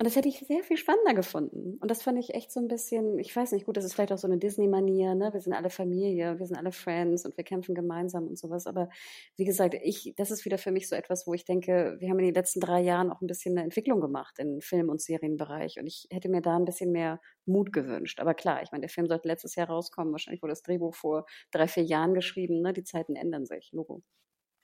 [0.00, 1.76] Und das hätte ich sehr viel spannender gefunden.
[1.78, 4.12] Und das fand ich echt so ein bisschen, ich weiß nicht, gut, das ist vielleicht
[4.12, 5.30] auch so eine Disney-Manier, ne?
[5.34, 8.66] Wir sind alle Familie, wir sind alle Friends und wir kämpfen gemeinsam und sowas.
[8.66, 8.88] Aber
[9.36, 12.18] wie gesagt, ich, das ist wieder für mich so etwas, wo ich denke, wir haben
[12.18, 15.78] in den letzten drei Jahren auch ein bisschen eine Entwicklung gemacht im Film- und Serienbereich.
[15.78, 18.20] Und ich hätte mir da ein bisschen mehr Mut gewünscht.
[18.20, 20.12] Aber klar, ich meine, der Film sollte letztes Jahr rauskommen.
[20.12, 22.62] Wahrscheinlich wurde das Drehbuch vor drei, vier Jahren geschrieben.
[22.62, 22.72] Ne?
[22.72, 23.68] Die Zeiten ändern sich.
[23.72, 24.02] Logo.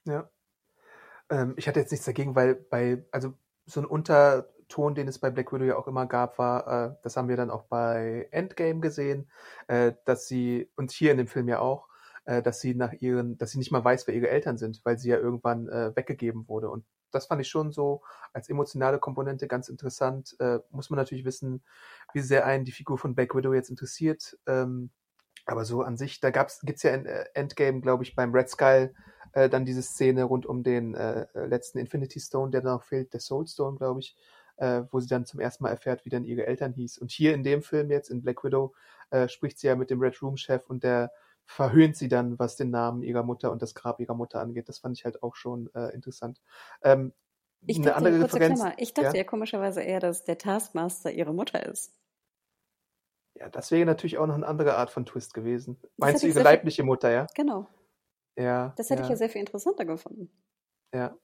[0.07, 0.31] Ja.
[1.31, 3.35] Ähm, ich hatte jetzt nichts dagegen, weil bei, also
[3.67, 6.97] so ein Unter, Ton, den es bei Black Widow ja auch immer gab, war, äh,
[7.03, 9.31] das haben wir dann auch bei Endgame gesehen,
[9.69, 11.89] äh, dass sie, und hier in dem Film ja auch,
[12.25, 14.99] äh, dass sie nach ihren, dass sie nicht mal weiß, wer ihre Eltern sind, weil
[14.99, 16.71] sie ja irgendwann äh, weggegeben wurde.
[16.71, 18.03] Und das fand ich schon so
[18.33, 20.37] als emotionale Komponente ganz interessant.
[20.41, 21.63] Äh, muss man natürlich wissen,
[22.13, 24.37] wie sehr einen die Figur von Black Widow jetzt interessiert.
[24.47, 24.91] Ähm,
[25.47, 28.51] aber so an sich, da gab's, gibt's ja in äh, Endgame, glaube ich, beim Red
[28.51, 28.93] Skull
[29.33, 33.13] äh, dann diese Szene rund um den äh, letzten Infinity Stone, der da noch fehlt,
[33.13, 34.17] der Soul Stone, glaube ich,
[34.57, 36.99] äh, wo sie dann zum ersten Mal erfährt, wie dann ihre Eltern hieß.
[36.99, 38.75] Und hier in dem Film jetzt, in Black Widow,
[39.11, 41.13] äh, spricht sie ja mit dem Red Room-Chef und der
[41.45, 44.69] verhöhnt sie dann, was den Namen ihrer Mutter und das Grab ihrer Mutter angeht.
[44.69, 46.41] Das fand ich halt auch schon äh, interessant.
[46.83, 47.13] Ähm,
[47.67, 48.65] ich eine dachte, andere Referenz.
[48.77, 49.23] Ich dachte ja?
[49.23, 51.95] ja komischerweise eher, dass der Taskmaster ihre Mutter ist.
[53.35, 55.79] Ja, das wäre natürlich auch noch eine andere Art von Twist gewesen.
[55.97, 57.27] Meinst du ihre leibliche Mutter, ja?
[57.35, 57.69] Genau.
[58.37, 58.73] Ja.
[58.77, 59.07] Das hätte ja.
[59.07, 60.31] ich ja sehr viel interessanter gefunden.
[60.95, 61.17] Ja,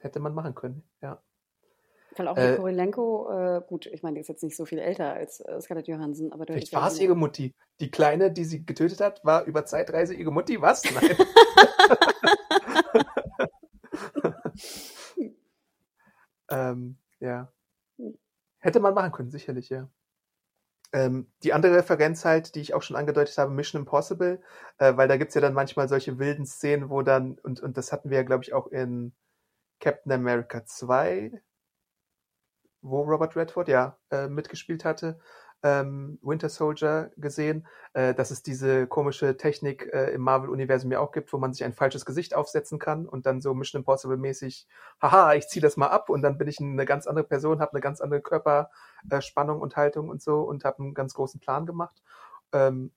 [0.00, 1.22] hätte man machen können, ja.
[2.16, 5.12] Weil auch äh, Korilenko, äh, gut, ich meine, die ist jetzt nicht so viel älter
[5.12, 7.54] als äh, Scarlett Johansson, aber Vielleicht war es ihre Mutti.
[7.78, 10.60] Die Kleine, die sie getötet hat, war über Zeitreise ihre Mutti.
[10.60, 10.82] Was?
[10.84, 11.16] Nein.
[16.50, 17.52] ähm, ja.
[18.58, 19.88] Hätte man machen können, sicherlich, ja.
[20.92, 24.42] Ähm, die andere Referenz halt, die ich auch schon angedeutet habe, Mission Impossible,
[24.78, 27.92] äh, weil da gibt's ja dann manchmal solche wilden Szenen, wo dann, und, und das
[27.92, 29.12] hatten wir ja, glaube ich, auch in
[29.78, 31.40] Captain America 2,
[32.82, 35.18] wo Robert Redford ja äh, mitgespielt hatte,
[35.62, 41.12] ähm, Winter Soldier gesehen, äh, dass es diese komische Technik äh, im Marvel-Universum ja auch
[41.12, 44.66] gibt, wo man sich ein falsches Gesicht aufsetzen kann und dann so Mission Impossible-mäßig,
[45.02, 47.72] haha, ich ziehe das mal ab und dann bin ich eine ganz andere Person, habe
[47.72, 51.66] eine ganz andere Körperspannung äh, und Haltung und so und habe einen ganz großen Plan
[51.66, 52.02] gemacht.
[52.52, 52.92] Ähm,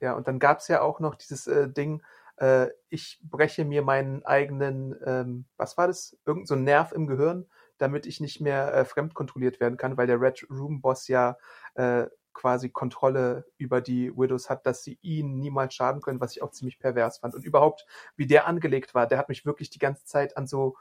[0.00, 2.02] ja, und dann gab's ja auch noch dieses äh, Ding,
[2.36, 7.06] äh, ich breche mir meinen eigenen, ähm, was war das, irgend so ein Nerv im
[7.06, 7.46] Gehirn,
[7.78, 11.36] damit ich nicht mehr äh, fremdkontrolliert werden kann, weil der Red Room Boss ja
[11.74, 16.42] äh, quasi Kontrolle über die Widows hat, dass sie ihnen niemals schaden können, was ich
[16.42, 17.34] auch ziemlich pervers fand.
[17.34, 20.76] Und überhaupt, wie der angelegt war, der hat mich wirklich die ganze Zeit an so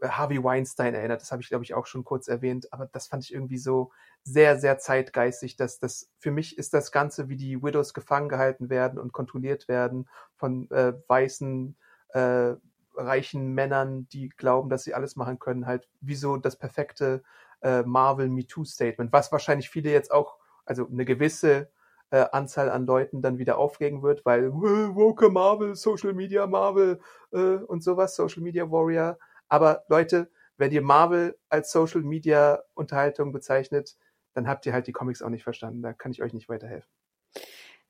[0.00, 1.22] äh, Harvey Weinstein erinnert.
[1.22, 2.72] Das habe ich, glaube ich, auch schon kurz erwähnt.
[2.72, 3.90] Aber das fand ich irgendwie so
[4.22, 8.70] sehr, sehr zeitgeistig, dass das für mich ist das Ganze, wie die Widows gefangen gehalten
[8.70, 11.76] werden und kontrolliert werden von äh, weißen
[12.10, 12.54] äh,
[12.98, 17.22] reichen Männern, die glauben, dass sie alles machen können, halt wie so das perfekte
[17.62, 21.70] äh, Marvel MeToo-Statement, was wahrscheinlich viele jetzt auch, also eine gewisse
[22.10, 27.00] äh, Anzahl an Leuten dann wieder aufregen wird, weil woke Marvel, Social Media Marvel
[27.32, 29.18] äh, und sowas, Social Media Warrior.
[29.48, 33.96] Aber Leute, wenn ihr Marvel als Social Media Unterhaltung bezeichnet,
[34.34, 35.82] dann habt ihr halt die Comics auch nicht verstanden.
[35.82, 36.97] Da kann ich euch nicht weiterhelfen.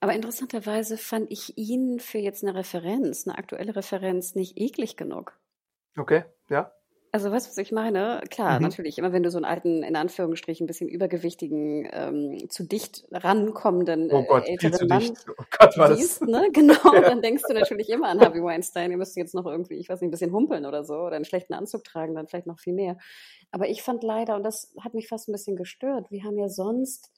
[0.01, 5.37] Aber interessanterweise fand ich ihn für jetzt eine Referenz, eine aktuelle Referenz, nicht eklig genug.
[5.97, 6.73] Okay, ja.
[7.11, 8.21] Also weißt du, was ich meine?
[8.31, 8.67] Klar, Mhm.
[8.67, 13.07] natürlich, immer wenn du so einen alten, in Anführungsstrichen, ein bisschen übergewichtigen, ähm, zu dicht
[13.11, 15.15] rankommenden Oh äh, Gott, viel zu älteren Mann.
[15.27, 15.99] Oh Gott, war das.
[15.99, 16.49] siehst, ne?
[16.53, 17.01] Genau, Ja.
[17.01, 20.01] dann denkst du natürlich immer an Harvey Weinstein, ihr müsst jetzt noch irgendwie, ich weiß
[20.03, 22.75] nicht, ein bisschen humpeln oder so, oder einen schlechten Anzug tragen, dann vielleicht noch viel
[22.75, 22.99] mehr.
[23.51, 26.51] Aber ich fand leider, und das hat mich fast ein bisschen gestört, wir haben ja
[26.51, 27.11] sonst,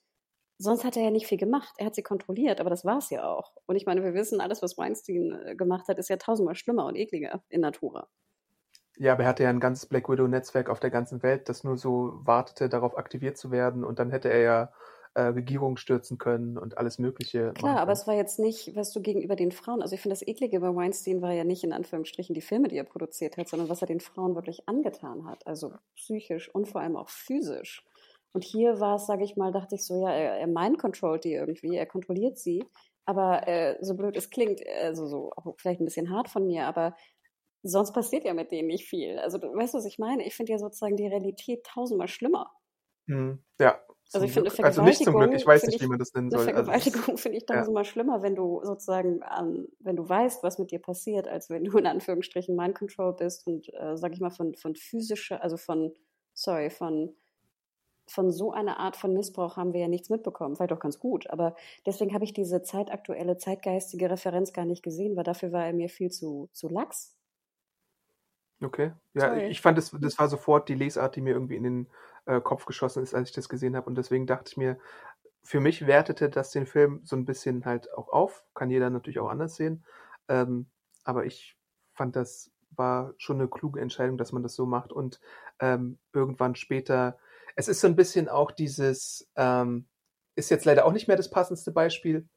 [0.61, 1.75] sonst hat er ja nicht viel gemacht.
[1.79, 3.53] Er hat sie kontrolliert, aber das war's ja auch.
[3.67, 6.87] Und ich meine, wir wissen, alles, was Weinstein äh, gemacht hat, ist ja tausendmal schlimmer
[6.87, 8.09] und ekliger in Natura.
[8.97, 11.79] Ja, aber er hatte ja ein ganzes Black Widow-Netzwerk auf der ganzen Welt, das nur
[11.79, 13.85] so wartete, darauf aktiviert zu werden.
[13.85, 14.73] Und dann hätte er ja
[15.15, 17.53] äh, Regierungen stürzen können und alles Mögliche.
[17.55, 20.27] Klar, aber es war jetzt nicht, was du gegenüber den Frauen, also ich finde das
[20.27, 23.69] Eklige bei Weinstein war ja nicht in Anführungsstrichen die Filme, die er produziert hat, sondern
[23.69, 27.85] was er den Frauen wirklich angetan hat, also psychisch und vor allem auch physisch.
[28.33, 31.33] Und hier war es, sage ich mal, dachte ich so, ja, er, er mind-controlt die
[31.33, 32.65] irgendwie, er kontrolliert sie,
[33.05, 36.67] aber äh, so blöd es klingt, also so auch vielleicht ein bisschen hart von mir,
[36.67, 36.95] aber
[37.63, 39.19] sonst passiert ja mit denen nicht viel.
[39.19, 40.27] Also du weißt, was ich meine?
[40.27, 42.51] Ich finde ja sozusagen die Realität tausendmal schlimmer.
[43.07, 43.81] Hm, ja.
[44.13, 44.65] Also ich finde Glück.
[44.65, 46.41] Also nicht zum Glück, ich weiß Vergewaltigung nicht, wie man das nennen soll.
[46.41, 47.57] Also Vergewaltigung finde ich ja.
[47.57, 51.65] tausendmal schlimmer, wenn du sozusagen, ähm, wenn du weißt, was mit dir passiert, als wenn
[51.65, 55.57] du in Anführungsstrichen Mind Control bist und, äh, sag ich mal, von, von physischer, also
[55.57, 55.93] von,
[56.35, 57.15] sorry, von,
[58.11, 60.57] von so einer Art von Missbrauch haben wir ja nichts mitbekommen.
[60.57, 61.55] Vielleicht auch ganz gut, aber
[61.87, 65.89] deswegen habe ich diese zeitaktuelle, zeitgeistige Referenz gar nicht gesehen, weil dafür war er mir
[65.89, 67.17] viel zu, zu lax.
[68.63, 68.93] Okay.
[69.15, 69.39] Ja, Toll.
[69.51, 71.89] ich fand, das, das war sofort die Lesart, die mir irgendwie in den
[72.27, 73.87] äh, Kopf geschossen ist, als ich das gesehen habe.
[73.87, 74.79] Und deswegen dachte ich mir,
[75.43, 78.45] für mich wertete das den Film so ein bisschen halt auch auf.
[78.55, 79.85] Kann jeder natürlich auch anders sehen.
[80.29, 80.67] Ähm,
[81.05, 81.57] aber ich
[81.95, 84.93] fand, das war schon eine kluge Entscheidung, dass man das so macht.
[84.93, 85.21] Und
[85.59, 87.19] ähm, irgendwann später,
[87.57, 89.87] es ist so ein bisschen auch dieses, ähm,
[90.35, 92.29] ist jetzt leider auch nicht mehr das passendste Beispiel,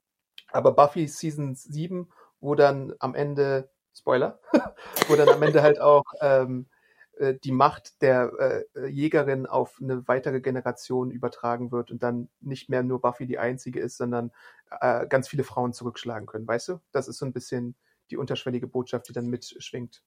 [0.51, 4.39] aber Buffy Season 7, wo dann am Ende, Spoiler,
[5.07, 6.67] wo dann am Ende halt auch ähm,
[7.17, 12.69] äh, die Macht der äh, Jägerin auf eine weitere Generation übertragen wird und dann nicht
[12.69, 14.31] mehr nur Buffy die einzige ist, sondern
[14.81, 16.79] äh, ganz viele Frauen zurückschlagen können, weißt du?
[16.91, 17.75] Das ist so ein bisschen
[18.09, 20.03] die unterschwellige Botschaft, die dann mitschwingt.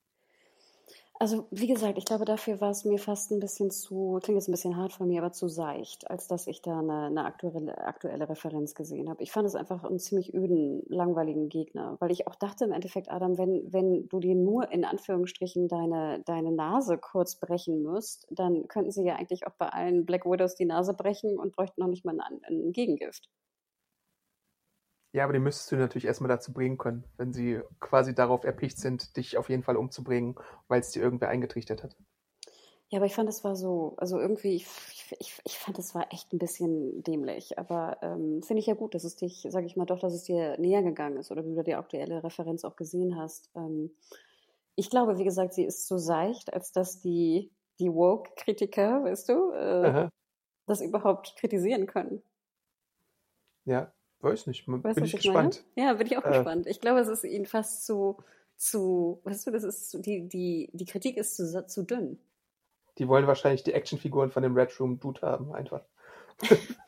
[1.19, 4.49] Also, wie gesagt, ich glaube, dafür war es mir fast ein bisschen zu, klingt jetzt
[4.49, 7.79] ein bisschen hart von mir, aber zu seicht, als dass ich da eine, eine aktuelle,
[7.79, 9.23] aktuelle Referenz gesehen habe.
[9.23, 13.11] Ich fand es einfach einen ziemlich öden, langweiligen Gegner, weil ich auch dachte im Endeffekt,
[13.11, 18.69] Adam, wenn, wenn du dir nur in Anführungsstrichen deine, deine Nase kurz brechen müsst, dann
[18.69, 21.89] könnten sie ja eigentlich auch bei allen Black Widows die Nase brechen und bräuchten noch
[21.89, 23.31] nicht mal ein, ein Gegengift.
[25.17, 28.77] Ja, aber die müsstest du natürlich erstmal dazu bringen können, wenn sie quasi darauf erpicht
[28.77, 30.35] sind, dich auf jeden Fall umzubringen,
[30.69, 31.97] weil es dir irgendwer eingetrichtert hat.
[32.91, 34.67] Ja, aber ich fand, es war so, also irgendwie, ich,
[35.19, 37.59] ich, ich fand, es war echt ein bisschen dämlich.
[37.59, 40.25] Aber ähm, finde ich ja gut, dass es dich, sage ich mal doch, dass es
[40.25, 43.49] dir näher gegangen ist oder du da die aktuelle Referenz auch gesehen hast.
[43.55, 43.93] Ähm,
[44.75, 49.53] ich glaube, wie gesagt, sie ist so seicht, als dass die, die Woke-Kritiker, weißt du,
[49.53, 50.11] äh,
[50.67, 52.23] das überhaupt kritisieren können.
[53.65, 54.67] Ja, weiß nicht.
[54.67, 55.51] Bin Weißt du, ich ich meine?
[55.51, 55.65] gespannt.
[55.77, 56.29] Ja, bin ich auch Äh.
[56.31, 56.67] gespannt.
[56.67, 58.19] Ich glaube, es ist ihnen fast zu,
[58.57, 62.19] zu, weißt du, das ist, zu- die, die, die Kritik ist zu, zu dünn.
[62.99, 65.83] Die wollen wahrscheinlich die Actionfiguren von dem Red Room Dude haben, einfach.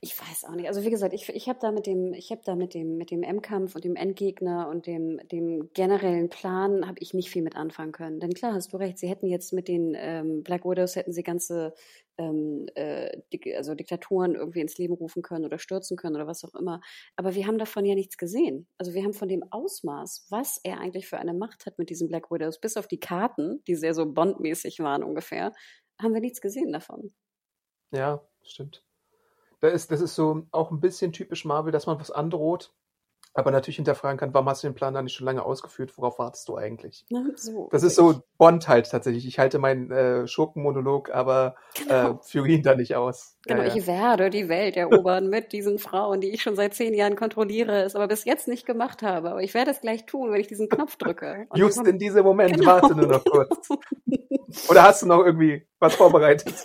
[0.00, 0.68] Ich weiß auch nicht.
[0.68, 3.10] Also wie gesagt, ich, ich habe da mit dem, ich habe da mit dem, mit
[3.10, 7.56] dem M-Kampf und dem Endgegner und dem, dem generellen Plan habe ich nicht viel mit
[7.56, 8.20] anfangen können.
[8.20, 11.24] Denn klar, hast du recht, sie hätten jetzt mit den ähm, Black Widows hätten sie
[11.24, 11.74] ganze
[12.18, 13.18] ähm, äh,
[13.56, 16.80] also Diktaturen irgendwie ins Leben rufen können oder stürzen können oder was auch immer.
[17.16, 18.68] Aber wir haben davon ja nichts gesehen.
[18.78, 22.06] Also wir haben von dem Ausmaß, was er eigentlich für eine Macht hat mit diesen
[22.06, 25.52] Black Widows, bis auf die Karten, die sehr so bondmäßig waren ungefähr,
[26.00, 27.12] haben wir nichts gesehen davon.
[27.92, 28.82] Ja, stimmt.
[29.60, 32.72] Da ist, das ist so auch ein bisschen typisch Marvel, dass man was androht,
[33.32, 35.92] aber natürlich hinterfragen kann, warum hast du den Plan da nicht schon lange ausgeführt?
[35.96, 37.04] Worauf wartest du eigentlich?
[37.10, 37.32] Ne?
[37.36, 39.26] So, Das ist so Bond halt tatsächlich.
[39.26, 42.12] Ich halte meinen äh, Schurkenmonolog, aber Genau.
[42.12, 43.36] äh, führe ihn da nicht aus.
[43.44, 43.74] Genau, Ja, ja.
[43.76, 47.82] ich werde die Welt erobern mit diesen Frauen, die ich schon seit zehn Jahren kontrolliere,
[47.82, 49.30] es aber bis jetzt nicht gemacht habe.
[49.30, 51.46] Aber ich werde es gleich tun, wenn ich diesen Knopf drücke.
[51.50, 52.72] Und Just in diesem Moment, Genau.
[52.72, 53.68] warte nur noch kurz.
[54.70, 56.54] Oder hast du noch irgendwie was vorbereitet?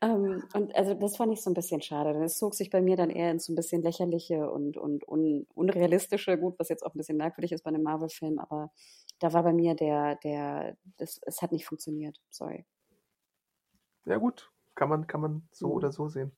[0.00, 2.10] ähm, und also das fand ich so ein bisschen schade.
[2.24, 5.46] Es zog sich bei mir dann eher ins so ein bisschen lächerliche und, und un,
[5.54, 8.70] unrealistische, gut, was jetzt auch ein bisschen merkwürdig ist bei einem Marvel-Film, aber
[9.18, 12.20] da war bei mir der, der, das, es hat nicht funktioniert.
[12.30, 12.66] Sorry.
[14.04, 15.72] Ja gut, kann man, kann man so Mhm.
[15.74, 16.32] oder so sehen.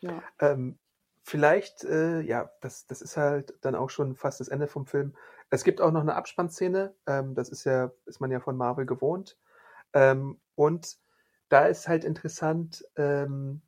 [0.00, 0.22] Ja.
[0.38, 0.78] Ähm,
[1.22, 5.16] vielleicht, äh, ja, das, das ist halt dann auch schon fast das Ende vom Film.
[5.50, 8.86] Es gibt auch noch eine Abspannszene, ähm, das ist ja, ist man ja von Marvel
[8.86, 9.38] gewohnt.
[9.92, 10.98] Ähm, und
[11.50, 13.60] da ist halt interessant, ähm,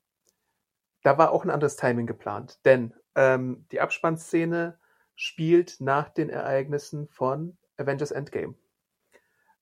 [1.02, 4.78] da war auch ein anderes Timing geplant, denn ähm, die Abspannszene
[5.14, 8.54] spielt nach den Ereignissen von Avengers Endgame.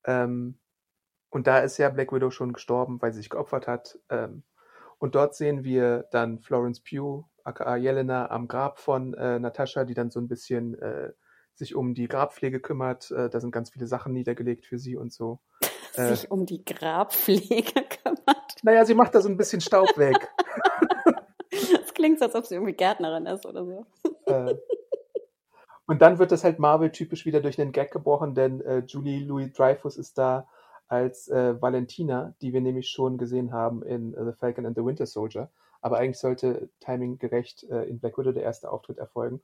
[0.05, 0.59] Ähm,
[1.31, 3.99] und da ist ja Black Widow schon gestorben, weil sie sich geopfert hat.
[4.11, 4.43] Ähm,
[4.99, 9.95] und dort sehen wir dann Florence Pugh, aka Jelena, am Grab von äh, Natascha, die
[9.95, 11.13] dann so ein bisschen äh,
[11.55, 13.11] sich um die Grabpflege kümmert.
[13.11, 15.41] Äh, da sind ganz viele Sachen niedergelegt für sie und so.
[16.01, 18.57] Äh, sich um die Grabpflege kümmert.
[18.63, 20.29] Naja, sie macht da so ein bisschen Staub weg.
[21.51, 23.87] das klingt so, als ob sie irgendwie Gärtnerin ist oder so.
[24.27, 24.55] Äh,
[25.87, 29.53] und dann wird das halt Marvel-typisch wieder durch einen Gag gebrochen, denn äh, Julie Louis
[29.53, 30.47] Dreyfus ist da
[30.89, 35.07] als äh, Valentina, die wir nämlich schon gesehen haben in The Falcon and the Winter
[35.07, 35.51] Soldier.
[35.83, 39.41] Aber eigentlich sollte timinggerecht in Black Widow der erste Auftritt erfolgen.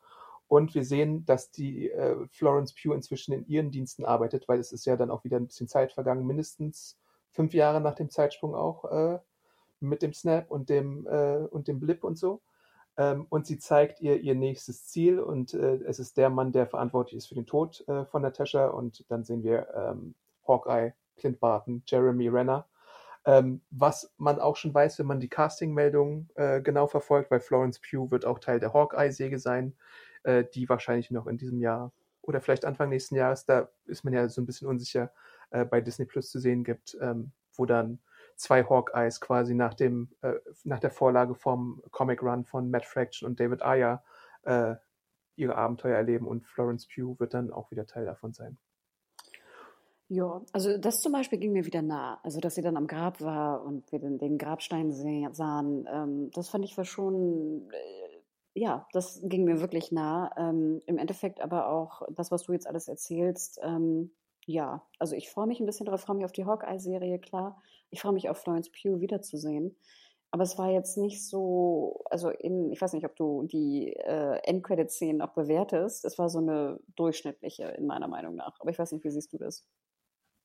[0.49, 4.73] Und wir sehen, dass die äh, Florence Pugh inzwischen in ihren Diensten arbeitet, weil es
[4.73, 6.99] ist ja dann auch wieder ein bisschen Zeit vergangen, mindestens
[7.31, 9.19] fünf Jahre nach dem Zeitsprung auch äh,
[9.81, 12.43] mit dem Snap und dem äh, und dem Blip und so.
[12.97, 16.67] Ähm, und sie zeigt ihr ihr nächstes Ziel und äh, es ist der Mann, der
[16.67, 18.69] verantwortlich ist für den Tod äh, von Natascha.
[18.69, 20.15] Und dann sehen wir ähm,
[20.47, 22.67] Hawkeye Clint Barton, Jeremy Renner.
[23.25, 27.81] Ähm, was man auch schon weiß, wenn man die Casting-Meldungen äh, genau verfolgt, weil Florence
[27.81, 29.75] Pugh wird auch Teil der Hawkeye-Säge sein,
[30.27, 34.13] äh, die wahrscheinlich noch in diesem Jahr oder vielleicht Anfang nächsten Jahres, da ist man
[34.13, 35.13] ja so ein bisschen unsicher,
[35.51, 38.01] äh, bei Disney Plus zu sehen gibt, ähm, wo dann
[38.35, 43.29] zwei Hawkeyes quasi nach dem äh, nach der Vorlage vom Comic Run von Matt Fraction
[43.29, 44.03] und David Ayer
[44.43, 44.75] äh,
[45.37, 48.59] ihre Abenteuer erleben und Florence Pugh wird dann auch wieder Teil davon sein.
[50.09, 52.21] Ja, also das zum Beispiel ging mir wieder nah.
[52.23, 56.49] Also, dass sie dann am Grab war und wir den, den Grabstein sahen, ähm, das
[56.49, 58.06] fand ich war schon, äh,
[58.57, 60.31] ja, das ging mir wirklich nah.
[60.39, 64.13] Ähm, Im Endeffekt aber auch das, was du jetzt alles erzählst, ähm,
[64.47, 67.61] ja, also ich freue mich ein bisschen darauf, freue mich auf die Hawkeye-Serie, klar.
[67.91, 69.77] Ich freue mich auf Florence Pugh wiederzusehen.
[70.31, 74.39] Aber es war jetzt nicht so, also in, ich weiß nicht, ob du die äh,
[74.45, 76.05] Endcredit-Szenen auch bewertest.
[76.05, 78.59] Es war so eine durchschnittliche, in meiner Meinung nach.
[78.61, 79.67] Aber ich weiß nicht, wie siehst du das?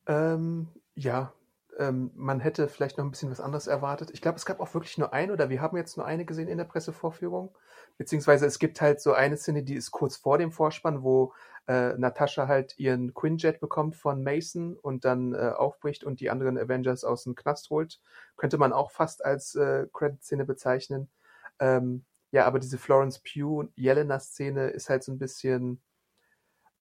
[0.08, 1.34] Ähm, ja,
[1.78, 4.12] ähm, man hätte vielleicht noch ein bisschen was anderes erwartet.
[4.14, 6.48] Ich glaube, es gab auch wirklich nur eine oder wir haben jetzt nur eine gesehen
[6.48, 7.56] in der Pressevorführung.
[7.98, 11.34] Beziehungsweise es gibt halt so eine Szene, die ist kurz vor dem Vorspann, wo
[11.68, 16.58] äh, Natascha halt ihren Quinjet bekommt von Mason und dann äh, aufbricht und die anderen
[16.58, 18.00] Avengers aus dem Knast holt.
[18.38, 21.10] Könnte man auch fast als äh, Credit-Szene bezeichnen.
[21.60, 25.82] Ähm, ja, aber diese Florence Pugh-Jelena-Szene ist halt so ein bisschen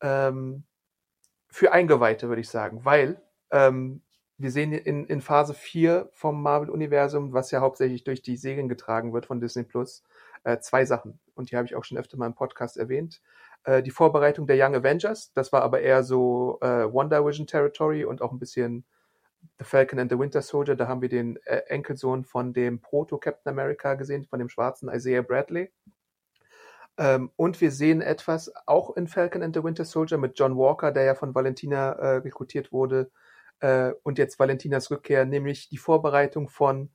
[0.00, 0.64] ähm,
[1.48, 3.20] für Eingeweihte, würde ich sagen, weil
[3.50, 4.02] ähm,
[4.40, 9.12] wir sehen in, in Phase 4 vom Marvel-Universum, was ja hauptsächlich durch die Serien getragen
[9.12, 10.02] wird von Disney Plus,
[10.44, 11.20] äh, zwei Sachen.
[11.34, 13.20] Und die habe ich auch schon öfter mal im Podcast erwähnt.
[13.64, 18.04] Äh, die Vorbereitung der Young Avengers, das war aber eher so äh, Wonder Vision Territory
[18.04, 18.84] und auch ein bisschen
[19.58, 20.74] The Falcon and the Winter Soldier.
[20.74, 25.22] Da haben wir den äh, Enkelsohn von dem Proto-Captain America gesehen, von dem schwarzen Isaiah
[25.22, 25.70] Bradley.
[26.96, 30.92] Ähm, und wir sehen etwas auch in Falcon and the Winter Soldier mit John Walker,
[30.92, 33.10] der ja von Valentina äh, rekrutiert wurde.
[33.60, 36.90] Äh, und jetzt Valentinas Rückkehr, nämlich die Vorbereitung von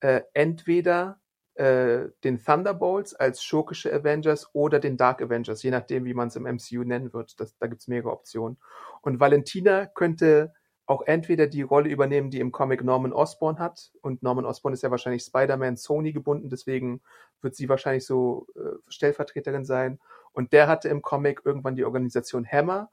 [0.00, 1.20] äh, entweder
[1.54, 6.36] äh, den Thunderbolts als schurkische Avengers oder den Dark Avengers, je nachdem, wie man es
[6.36, 7.38] im MCU nennen wird.
[7.40, 8.58] Das, da gibt es mehrere Optionen.
[9.02, 10.54] Und Valentina könnte
[10.86, 13.92] auch entweder die Rolle übernehmen, die im Comic Norman Osborn hat.
[14.00, 17.02] Und Norman Osborn ist ja wahrscheinlich Spider-Man Sony gebunden, deswegen
[17.40, 20.00] wird sie wahrscheinlich so äh, Stellvertreterin sein.
[20.32, 22.90] Und der hatte im Comic irgendwann die Organisation Hammer.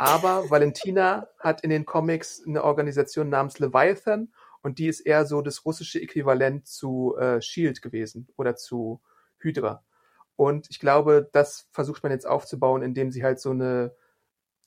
[0.00, 4.32] Aber Valentina hat in den Comics eine Organisation namens Leviathan
[4.62, 9.02] und die ist eher so das russische Äquivalent zu äh, Shield gewesen oder zu
[9.40, 9.84] Hydra.
[10.36, 13.94] Und ich glaube, das versucht man jetzt aufzubauen, indem sie halt so eine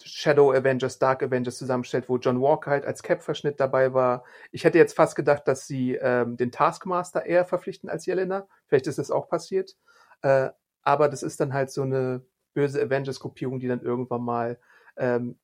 [0.04, 4.26] Shadow Avengers, Dark Avengers zusammenstellt, wo John Walker halt als Cap-Verschnitt dabei war.
[4.52, 8.48] Ich hätte jetzt fast gedacht, dass sie ähm, den Taskmaster eher verpflichten als Jelena.
[8.68, 9.78] Vielleicht ist das auch passiert.
[10.22, 10.52] Äh,
[10.84, 12.24] aber das ist dann halt so eine
[12.54, 14.60] böse Avengers-Gruppierung, die dann irgendwann mal
[14.98, 15.38] ähm,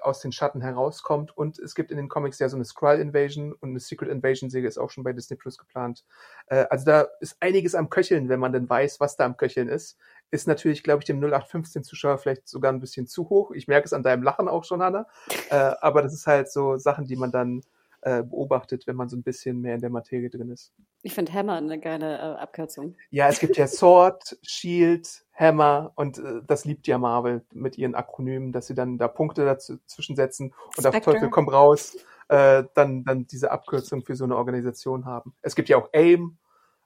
[0.00, 1.36] aus den Schatten herauskommt.
[1.36, 4.50] Und es gibt in den Comics ja so eine Skrull Invasion und eine Secret Invasion
[4.50, 6.04] Serie ist auch schon bei Disney Plus geplant.
[6.46, 9.68] Äh, also da ist einiges am Köcheln, wenn man denn weiß, was da am Köcheln
[9.68, 9.98] ist.
[10.30, 13.52] Ist natürlich, glaube ich, dem 0815 Zuschauer vielleicht sogar ein bisschen zu hoch.
[13.52, 15.06] Ich merke es an deinem Lachen auch schon, Hanna.
[15.50, 17.62] Äh, aber das ist halt so Sachen, die man dann
[18.04, 20.72] äh, beobachtet, wenn man so ein bisschen mehr in der Materie drin ist.
[21.02, 22.96] Ich finde Hammer eine geile äh, Abkürzung.
[23.10, 27.94] Ja, es gibt ja Sword, Shield, Hammer und äh, das liebt ja Marvel mit ihren
[27.94, 30.98] Akronymen, dass sie dann da Punkte dazwischen setzen und Spectre.
[30.98, 31.96] auf Teufel komm raus
[32.28, 35.34] äh, dann, dann diese Abkürzung für so eine Organisation haben.
[35.42, 36.38] Es gibt ja auch AIM,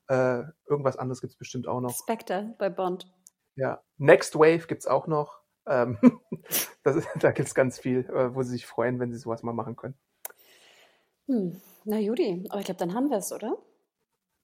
[0.09, 1.95] äh, irgendwas anderes gibt es bestimmt auch noch.
[1.95, 3.13] Spectre bei Bond.
[3.57, 5.41] Ja, Next Wave gibt es auch noch.
[5.67, 5.99] Ähm,
[6.83, 9.53] das, da gibt es ganz viel, äh, wo sie sich freuen, wenn sie sowas mal
[9.53, 9.99] machen können.
[11.29, 11.61] Hm.
[11.85, 13.57] Na Judy, aber ich glaube, dann haben wir es, oder?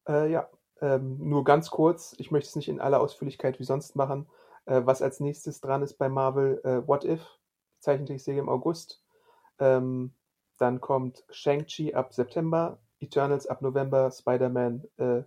[0.08, 0.48] Äh, ja,
[0.80, 4.28] ähm, nur ganz kurz, ich möchte es nicht in aller Ausführlichkeit wie sonst machen.
[4.66, 7.22] Äh, was als nächstes dran ist bei Marvel, äh, What If,
[7.80, 9.02] Zeichentrickserie im August.
[9.58, 10.14] Ähm,
[10.58, 15.22] Dann kommt Shang-Chi ab September, Eternals ab November, Spider-Man äh,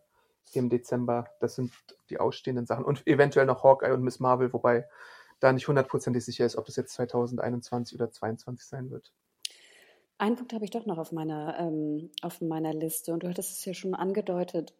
[0.53, 1.27] im Dezember.
[1.39, 1.73] Das sind
[2.09, 2.85] die ausstehenden Sachen.
[2.85, 4.87] Und eventuell noch Hawkeye und Miss Marvel, wobei
[5.39, 9.13] da nicht hundertprozentig sicher ist, ob das jetzt 2021 oder 2022 sein wird.
[10.17, 13.59] Einen Punkt habe ich doch noch auf meiner, ähm, auf meiner Liste und du hattest
[13.59, 14.73] es ja schon angedeutet,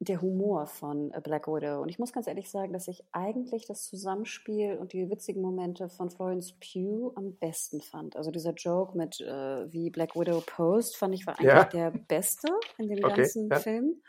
[0.00, 1.80] der Humor von Black Widow.
[1.80, 5.88] Und ich muss ganz ehrlich sagen, dass ich eigentlich das Zusammenspiel und die witzigen Momente
[5.88, 8.16] von Florence Pugh am besten fand.
[8.16, 11.64] Also dieser Joke mit äh, wie Black Widow posed, fand ich war eigentlich ja.
[11.64, 13.58] der beste in dem okay, ganzen ja.
[13.58, 14.02] Film.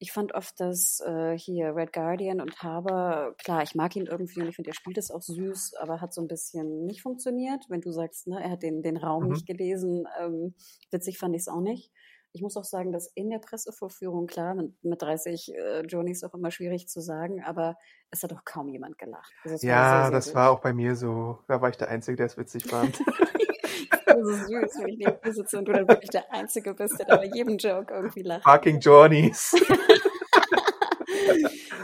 [0.00, 4.40] Ich fand oft, dass äh, hier Red Guardian und Haber, klar, ich mag ihn irgendwie
[4.40, 7.64] und ich finde, er spielt es auch süß, aber hat so ein bisschen nicht funktioniert.
[7.68, 9.30] Wenn du sagst, ne, er hat den, den Raum mhm.
[9.30, 10.54] nicht gelesen, ähm,
[10.92, 11.90] witzig fand ich es auch nicht.
[12.32, 16.34] Ich muss auch sagen, dass in der Pressevorführung, klar, mit, mit 30 äh, Johnny auch
[16.34, 17.76] immer schwierig zu sagen, aber
[18.10, 19.32] es hat auch kaum jemand gelacht.
[19.44, 20.34] Also ja, sehr, sehr das gut.
[20.34, 21.38] war auch bei mir so.
[21.48, 23.00] Da war ich der Einzige, der es witzig fand.
[24.06, 26.98] das ist süß, wenn ich neben dir sitze und du dann wirklich der Einzige bist,
[26.98, 28.44] der bei jedem Joke irgendwie lacht.
[28.44, 29.54] Fucking Johnnies.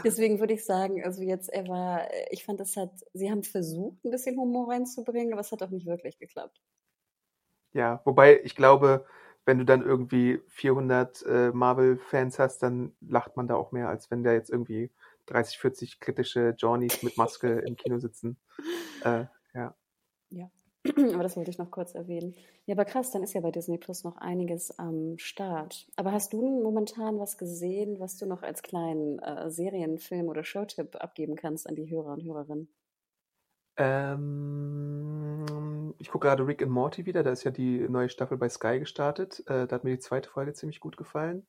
[0.03, 4.05] Deswegen würde ich sagen, also jetzt, er war, ich fand, das hat, sie haben versucht,
[4.05, 6.61] ein bisschen Humor reinzubringen, aber es hat auch nicht wirklich geklappt.
[7.73, 9.05] Ja, wobei ich glaube,
[9.45, 14.09] wenn du dann irgendwie 400 äh, Marvel-Fans hast, dann lacht man da auch mehr, als
[14.09, 14.91] wenn da jetzt irgendwie
[15.27, 18.37] 30, 40 kritische Johnnies mit Maske im Kino sitzen.
[19.03, 19.75] Äh, ja.
[20.29, 20.49] Ja.
[21.13, 22.35] Aber das wollte ich noch kurz erwähnen.
[22.65, 25.87] Ja, aber krass, dann ist ja bei Disney Plus noch einiges am Start.
[25.95, 30.95] Aber hast du momentan was gesehen, was du noch als kleinen äh, Serienfilm oder Showtipp
[30.95, 32.69] abgeben kannst an die Hörer und Hörerinnen?
[33.77, 35.45] Ähm,
[35.97, 37.23] ich gucke gerade Rick and Morty wieder.
[37.23, 39.43] Da ist ja die neue Staffel bei Sky gestartet.
[39.47, 41.45] Äh, da hat mir die zweite Folge ziemlich gut gefallen.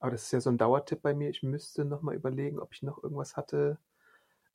[0.00, 1.30] Aber das ist ja so ein Dauertipp bei mir.
[1.30, 3.78] Ich müsste nochmal überlegen, ob ich noch irgendwas hatte.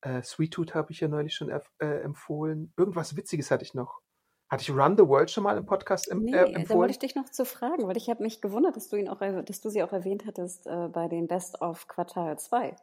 [0.02, 2.74] Äh, Sweet Tooth habe ich ja neulich schon äh, empfohlen.
[2.78, 4.02] Irgendwas Witziges hatte ich noch.
[4.50, 6.68] Hatte ich Run the World schon mal im Podcast em nee, äh, empfohlen?
[6.68, 9.08] Da wollte ich dich noch zu fragen, weil ich habe mich gewundert, dass du ihn
[9.08, 12.76] auch, dass du sie auch erwähnt hattest äh, bei den Best of Quartal 2.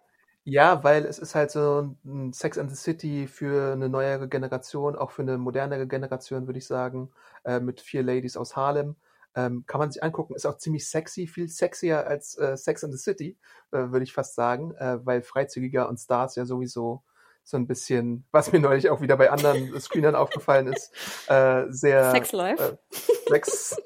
[0.49, 4.95] Ja, weil es ist halt so ein Sex and the City für eine neuere Generation,
[4.95, 7.11] auch für eine modernere Generation, würde ich sagen,
[7.45, 8.95] äh, mit vier Ladies aus Harlem.
[9.35, 12.93] Ähm, kann man sich angucken, ist auch ziemlich sexy, viel sexier als äh, Sex and
[12.93, 13.37] the City,
[13.73, 17.03] äh, würde ich fast sagen, äh, weil freizügiger und Stars ja sowieso
[17.43, 20.93] so ein bisschen, was mir neulich auch wieder bei anderen Screenern aufgefallen ist,
[21.27, 22.79] äh, sehr Sex Life.
[22.93, 22.97] Äh,
[23.31, 23.83] sex,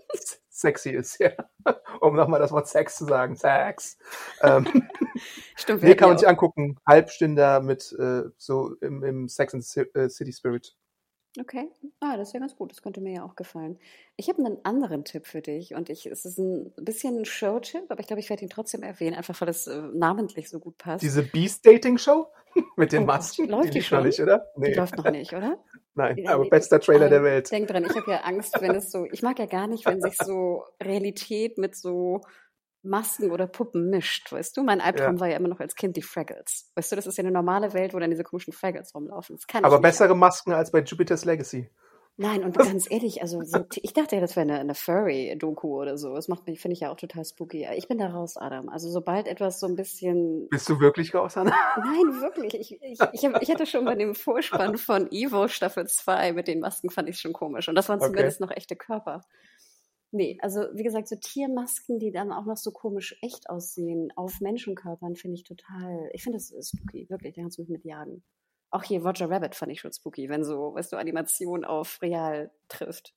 [0.51, 1.31] sexy ist, ja.
[2.11, 3.37] Um nochmal das Wort Sex zu sagen.
[3.37, 3.97] Sex.
[4.43, 4.67] Ähm,
[5.55, 5.83] Stimmt.
[5.83, 6.77] Nee, kann man sich angucken.
[6.87, 10.75] Halbstünder mit äh, so im, im Sex and äh, City Spirit.
[11.39, 12.73] Okay, ah, das ja ganz gut.
[12.73, 13.79] Das könnte mir ja auch gefallen.
[14.17, 17.85] Ich habe einen anderen Tipp für dich und ich, es ist ein bisschen ein Show-Tipp,
[17.89, 20.77] aber ich glaube, ich werde ihn trotzdem erwähnen, einfach weil es äh, namentlich so gut
[20.77, 21.05] passt.
[21.05, 22.27] Diese Beast-Dating-Show
[22.77, 23.49] mit den oh, Masken?
[23.49, 24.51] Läuft die, die schon nicht, oder?
[24.57, 24.73] Nee.
[24.73, 25.57] Die läuft noch nicht, oder?
[25.95, 27.51] Nein, aber bester Trailer der Welt.
[27.51, 30.01] Denk dran, ich habe ja Angst, wenn es so, ich mag ja gar nicht, wenn
[30.01, 32.21] sich so Realität mit so
[32.83, 34.63] Masken oder Puppen mischt, weißt du?
[34.63, 35.21] Mein Albtraum ja.
[35.21, 36.71] war ja immer noch als Kind die Fraggles.
[36.77, 39.39] Weißt du, das ist ja eine normale Welt, wo dann diese komischen Fraggles rumlaufen.
[39.63, 41.71] Aber bessere Masken als bei Jupiter's Legacy.
[42.21, 45.97] Nein, und ganz ehrlich, also so, ich dachte ja, das wäre eine, eine Furry-Doku oder
[45.97, 46.15] so.
[46.15, 47.67] Das macht mich, finde ich ja auch total spooky.
[47.77, 48.69] Ich bin da raus, Adam.
[48.69, 50.47] Also sobald etwas so ein bisschen.
[50.51, 51.55] Bist du wirklich raus, Anna?
[51.79, 52.55] Nein, wirklich.
[52.55, 56.47] Ich, ich, ich, hab, ich hatte schon bei dem Vorspann von Evo Staffel 2 mit
[56.47, 57.71] den Masken fand ich schon komisch.
[57.71, 58.51] Und das waren zumindest okay.
[58.51, 59.23] noch echte Körper.
[60.13, 64.41] Nee, also wie gesagt, so Tiermasken, die dann auch noch so komisch echt aussehen, auf
[64.41, 68.23] Menschenkörpern, finde ich total, ich finde das spooky, wirklich, da kannst du mich mit jagen.
[68.71, 72.51] Auch hier Roger Rabbit fand ich schon spooky, wenn so, weißt du, Animation auf real
[72.69, 73.15] trifft.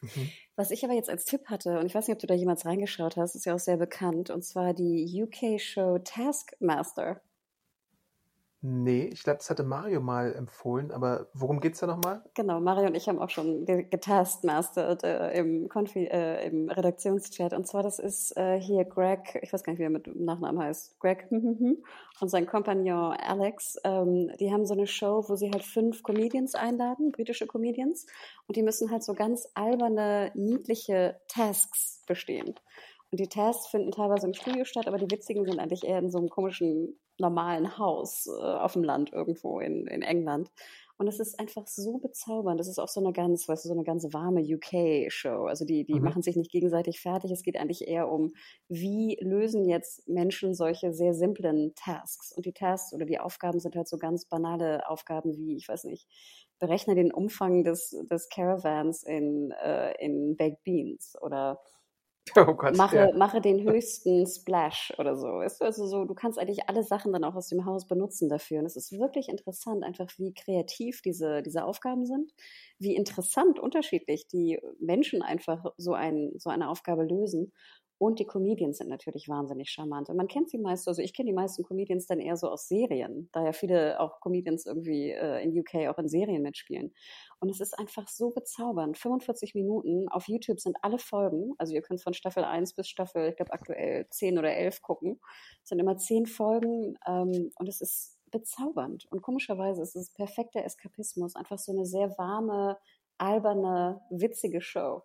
[0.00, 0.30] Mhm.
[0.56, 2.66] Was ich aber jetzt als Tipp hatte, und ich weiß nicht, ob du da jemals
[2.66, 7.22] reingeschaut hast, ist ja auch sehr bekannt, und zwar die UK-Show Taskmaster.
[8.64, 12.22] Nee, ich glaube, das hatte Mario mal empfohlen, aber worum geht's da nochmal?
[12.34, 17.54] Genau, Mario und ich haben auch schon getaskmastert äh, im, äh, im Redaktionschat.
[17.54, 20.62] Und zwar, das ist äh, hier Greg, ich weiß gar nicht, wie er mit Nachnamen
[20.62, 23.78] heißt, Greg und sein Kompagnon Alex.
[23.82, 28.06] Ähm, die haben so eine Show, wo sie halt fünf Comedians einladen, britische Comedians.
[28.46, 32.54] Und die müssen halt so ganz alberne, niedliche Tasks bestehen.
[33.10, 36.10] Und die Tests finden teilweise im Studio statt, aber die witzigen sind eigentlich eher in
[36.10, 40.50] so einem komischen normalen Haus äh, auf dem Land irgendwo in, in England.
[40.98, 42.60] Und es ist einfach so bezaubernd.
[42.60, 45.46] Das ist auch so eine ganz, weißt du, so eine ganz warme UK-Show.
[45.46, 46.02] Also die, die mhm.
[46.02, 47.32] machen sich nicht gegenseitig fertig.
[47.32, 48.32] Es geht eigentlich eher um,
[48.68, 52.32] wie lösen jetzt Menschen solche sehr simplen Tasks.
[52.32, 55.84] Und die Tasks oder die Aufgaben sind halt so ganz banale Aufgaben wie, ich weiß
[55.84, 56.06] nicht,
[56.60, 61.60] berechne den Umfang des, des Caravans in, äh, in Baked Beans oder
[62.36, 63.10] Oh Gott, mache, ja.
[63.14, 65.26] mache den höchsten Splash oder so.
[65.26, 68.28] Weißt du, also so, du kannst eigentlich alle Sachen dann auch aus dem Haus benutzen
[68.28, 68.60] dafür.
[68.60, 72.32] Und es ist wirklich interessant, einfach wie kreativ diese, diese Aufgaben sind,
[72.78, 77.52] wie interessant unterschiedlich die Menschen einfach so, ein, so eine Aufgabe lösen.
[78.02, 80.10] Und die Comedians sind natürlich wahnsinnig charmant.
[80.10, 82.66] Und man kennt sie meist, also ich kenne die meisten Comedians dann eher so aus
[82.66, 86.92] Serien, da ja viele auch Comedians irgendwie äh, in UK auch in Serien mitspielen.
[87.38, 88.98] Und es ist einfach so bezaubernd.
[88.98, 93.28] 45 Minuten, auf YouTube sind alle Folgen, also ihr könnt von Staffel 1 bis Staffel,
[93.28, 95.20] ich glaube aktuell 10 oder 11 gucken.
[95.62, 99.06] Es sind immer 10 Folgen ähm, und es ist bezaubernd.
[99.12, 102.78] Und komischerweise ist es perfekter Eskapismus, einfach so eine sehr warme,
[103.18, 105.04] alberne, witzige Show.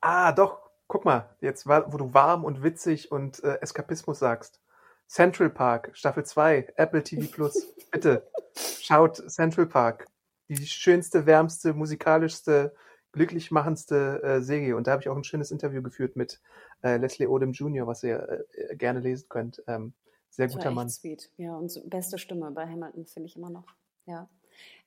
[0.00, 4.60] Ah, doch, guck mal, jetzt wo du warm und witzig und äh, Eskapismus sagst.
[5.06, 7.72] Central Park, Staffel 2, Apple TV Plus.
[7.92, 10.06] Bitte, schaut Central Park.
[10.48, 12.74] Die schönste, wärmste, musikalischste,
[13.12, 14.76] glücklich machendste äh, Serie.
[14.76, 16.40] Und da habe ich auch ein schönes Interview geführt mit
[16.82, 19.62] äh, Leslie Odom Jr., was ihr äh, gerne lesen könnt.
[19.68, 19.94] Ähm,
[20.28, 20.88] sehr guter Mann.
[20.88, 21.30] sweet.
[21.36, 23.66] Ja, und so, beste Stimme bei Hamilton finde ich immer noch.
[24.06, 24.28] Ja.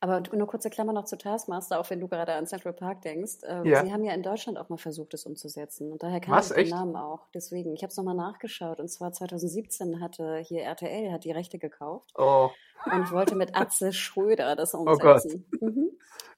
[0.03, 3.35] Aber nur kurze Klammer noch zu Taskmaster, auch wenn du gerade an Central Park denkst.
[3.47, 3.85] Ähm, Ja.
[3.85, 5.93] Sie haben ja in Deutschland auch mal versucht, es umzusetzen.
[5.93, 6.67] Und daher kann Was, den?
[6.67, 7.29] Namen auch.
[7.33, 8.81] Deswegen, ich habe es nochmal nachgeschaut.
[8.81, 12.49] Und zwar 2017 hatte hier RTL hat die Rechte gekauft Oh,
[12.85, 15.01] und wollte mit Atze Schröder das Oh Gott.
[15.23, 15.45] umsetzen.
[15.61, 15.91] Mhm.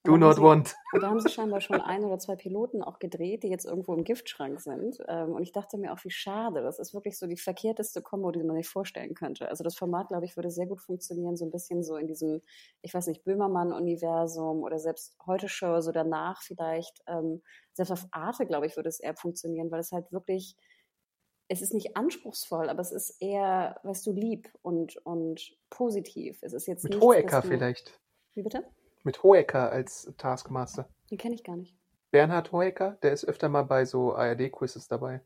[0.03, 0.75] do Und da haben not sie- want.
[0.93, 3.95] und da haben sie scheinbar schon ein oder zwei Piloten auch gedreht, die jetzt irgendwo
[3.95, 4.99] im Giftschrank sind.
[5.07, 6.61] Ähm, und ich dachte mir auch, wie schade.
[6.61, 9.49] Das ist wirklich so die verkehrteste Kombo, die man sich vorstellen könnte.
[9.49, 12.43] Also das Format, glaube ich, würde sehr gut funktionieren, so ein bisschen so in diesem,
[12.83, 17.01] ich weiß nicht, Böhmermann-Universum oder selbst heute Show, so danach vielleicht.
[17.07, 17.41] Ähm,
[17.73, 20.55] selbst auf Arte, glaube ich, würde es eher funktionieren, weil es halt wirklich,
[21.47, 26.39] es ist nicht anspruchsvoll, aber es ist eher, weißt du, lieb und, und positiv.
[26.41, 27.99] Es ist jetzt Mit nichts, Hohecker du- vielleicht.
[28.33, 28.65] Wie bitte?
[29.03, 30.89] Mit Hohecker als Taskmaster.
[31.11, 31.77] Den kenne ich gar nicht.
[32.11, 35.21] Bernhard Hohecker, der ist öfter mal bei so ARD-Quizzes dabei.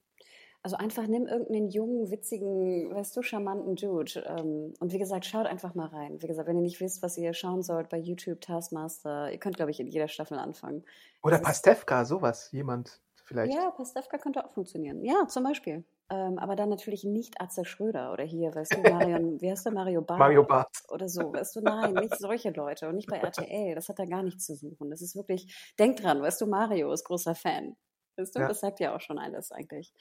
[0.61, 4.23] Also einfach nimm irgendeinen jungen, witzigen, weißt du, charmanten Dude.
[4.27, 6.21] Ähm, und wie gesagt, schaut einfach mal rein.
[6.21, 9.55] Wie gesagt, wenn ihr nicht wisst, was ihr schauen sollt bei YouTube Taskmaster, ihr könnt,
[9.55, 10.83] glaube ich, in jeder Staffel anfangen.
[11.23, 12.51] Oder Pastewka, sowas.
[12.51, 13.53] Jemand vielleicht.
[13.53, 15.01] Ja, Pastewka könnte auch funktionieren.
[15.05, 15.85] Ja, zum Beispiel.
[16.11, 19.71] Ähm, aber dann natürlich nicht Atze Schröder oder hier, weißt du, Marion, wie heißt der,
[19.71, 20.19] Mario Barth?
[20.19, 20.83] Mario Barth.
[20.89, 23.75] Oder so, weißt du, nein, nicht solche Leute und nicht bei RTL.
[23.75, 24.89] Das hat da gar nichts zu suchen.
[24.89, 27.77] Das ist wirklich, denk dran, weißt du, Mario ist großer Fan.
[28.17, 28.47] Weißt du, Ja.
[28.47, 29.93] das sagt ja auch schon alles eigentlich.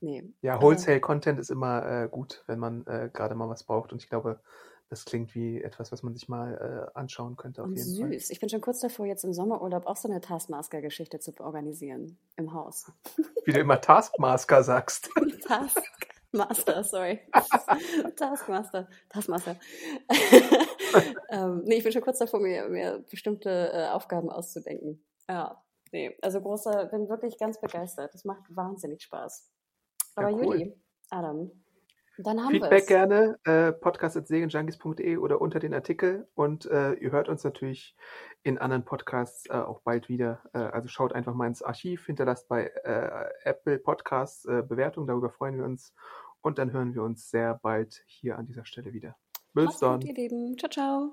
[0.00, 0.32] Nee.
[0.42, 3.92] Ja, aber- Wholesale-Content ist immer äh, gut, wenn man äh, gerade mal was braucht.
[3.92, 4.40] Und ich glaube,
[4.90, 8.12] das klingt wie etwas, was man sich mal äh, anschauen könnte, auf Und jeden Fall.
[8.12, 8.30] süß.
[8.30, 12.16] Ich bin schon kurz davor, jetzt im Sommerurlaub auch so eine Taskmaster-Geschichte zu organisieren.
[12.36, 12.90] Im Haus.
[13.44, 15.10] Wie du immer Taskmaster sagst.
[15.46, 17.20] Taskmaster, sorry.
[18.16, 18.88] Taskmaster.
[19.10, 19.56] Taskmaster.
[21.28, 25.04] ähm, nee, ich bin schon kurz davor, mir, mir bestimmte äh, Aufgaben auszudenken.
[25.28, 26.16] Ja, nee.
[26.22, 28.14] Also großer, bin wirklich ganz begeistert.
[28.14, 29.50] Das macht wahnsinnig Spaß.
[30.18, 30.58] Aber Ja, cool.
[30.58, 30.74] Judy,
[31.10, 31.50] Adam,
[32.18, 32.86] dann haben wir Feedback es.
[32.88, 36.26] gerne, äh, podcast.segenjunkies.de oder unter den Artikel.
[36.34, 37.94] Und äh, ihr hört uns natürlich
[38.42, 40.42] in anderen Podcasts äh, auch bald wieder.
[40.52, 45.30] Äh, also schaut einfach mal ins Archiv, hinterlasst bei äh, Apple Podcasts äh, Bewertungen, darüber
[45.30, 45.94] freuen wir uns.
[46.40, 49.16] Und dann hören wir uns sehr bald hier an dieser Stelle wieder.
[49.54, 50.00] Bis dann.
[50.56, 51.12] Ciao, ciao.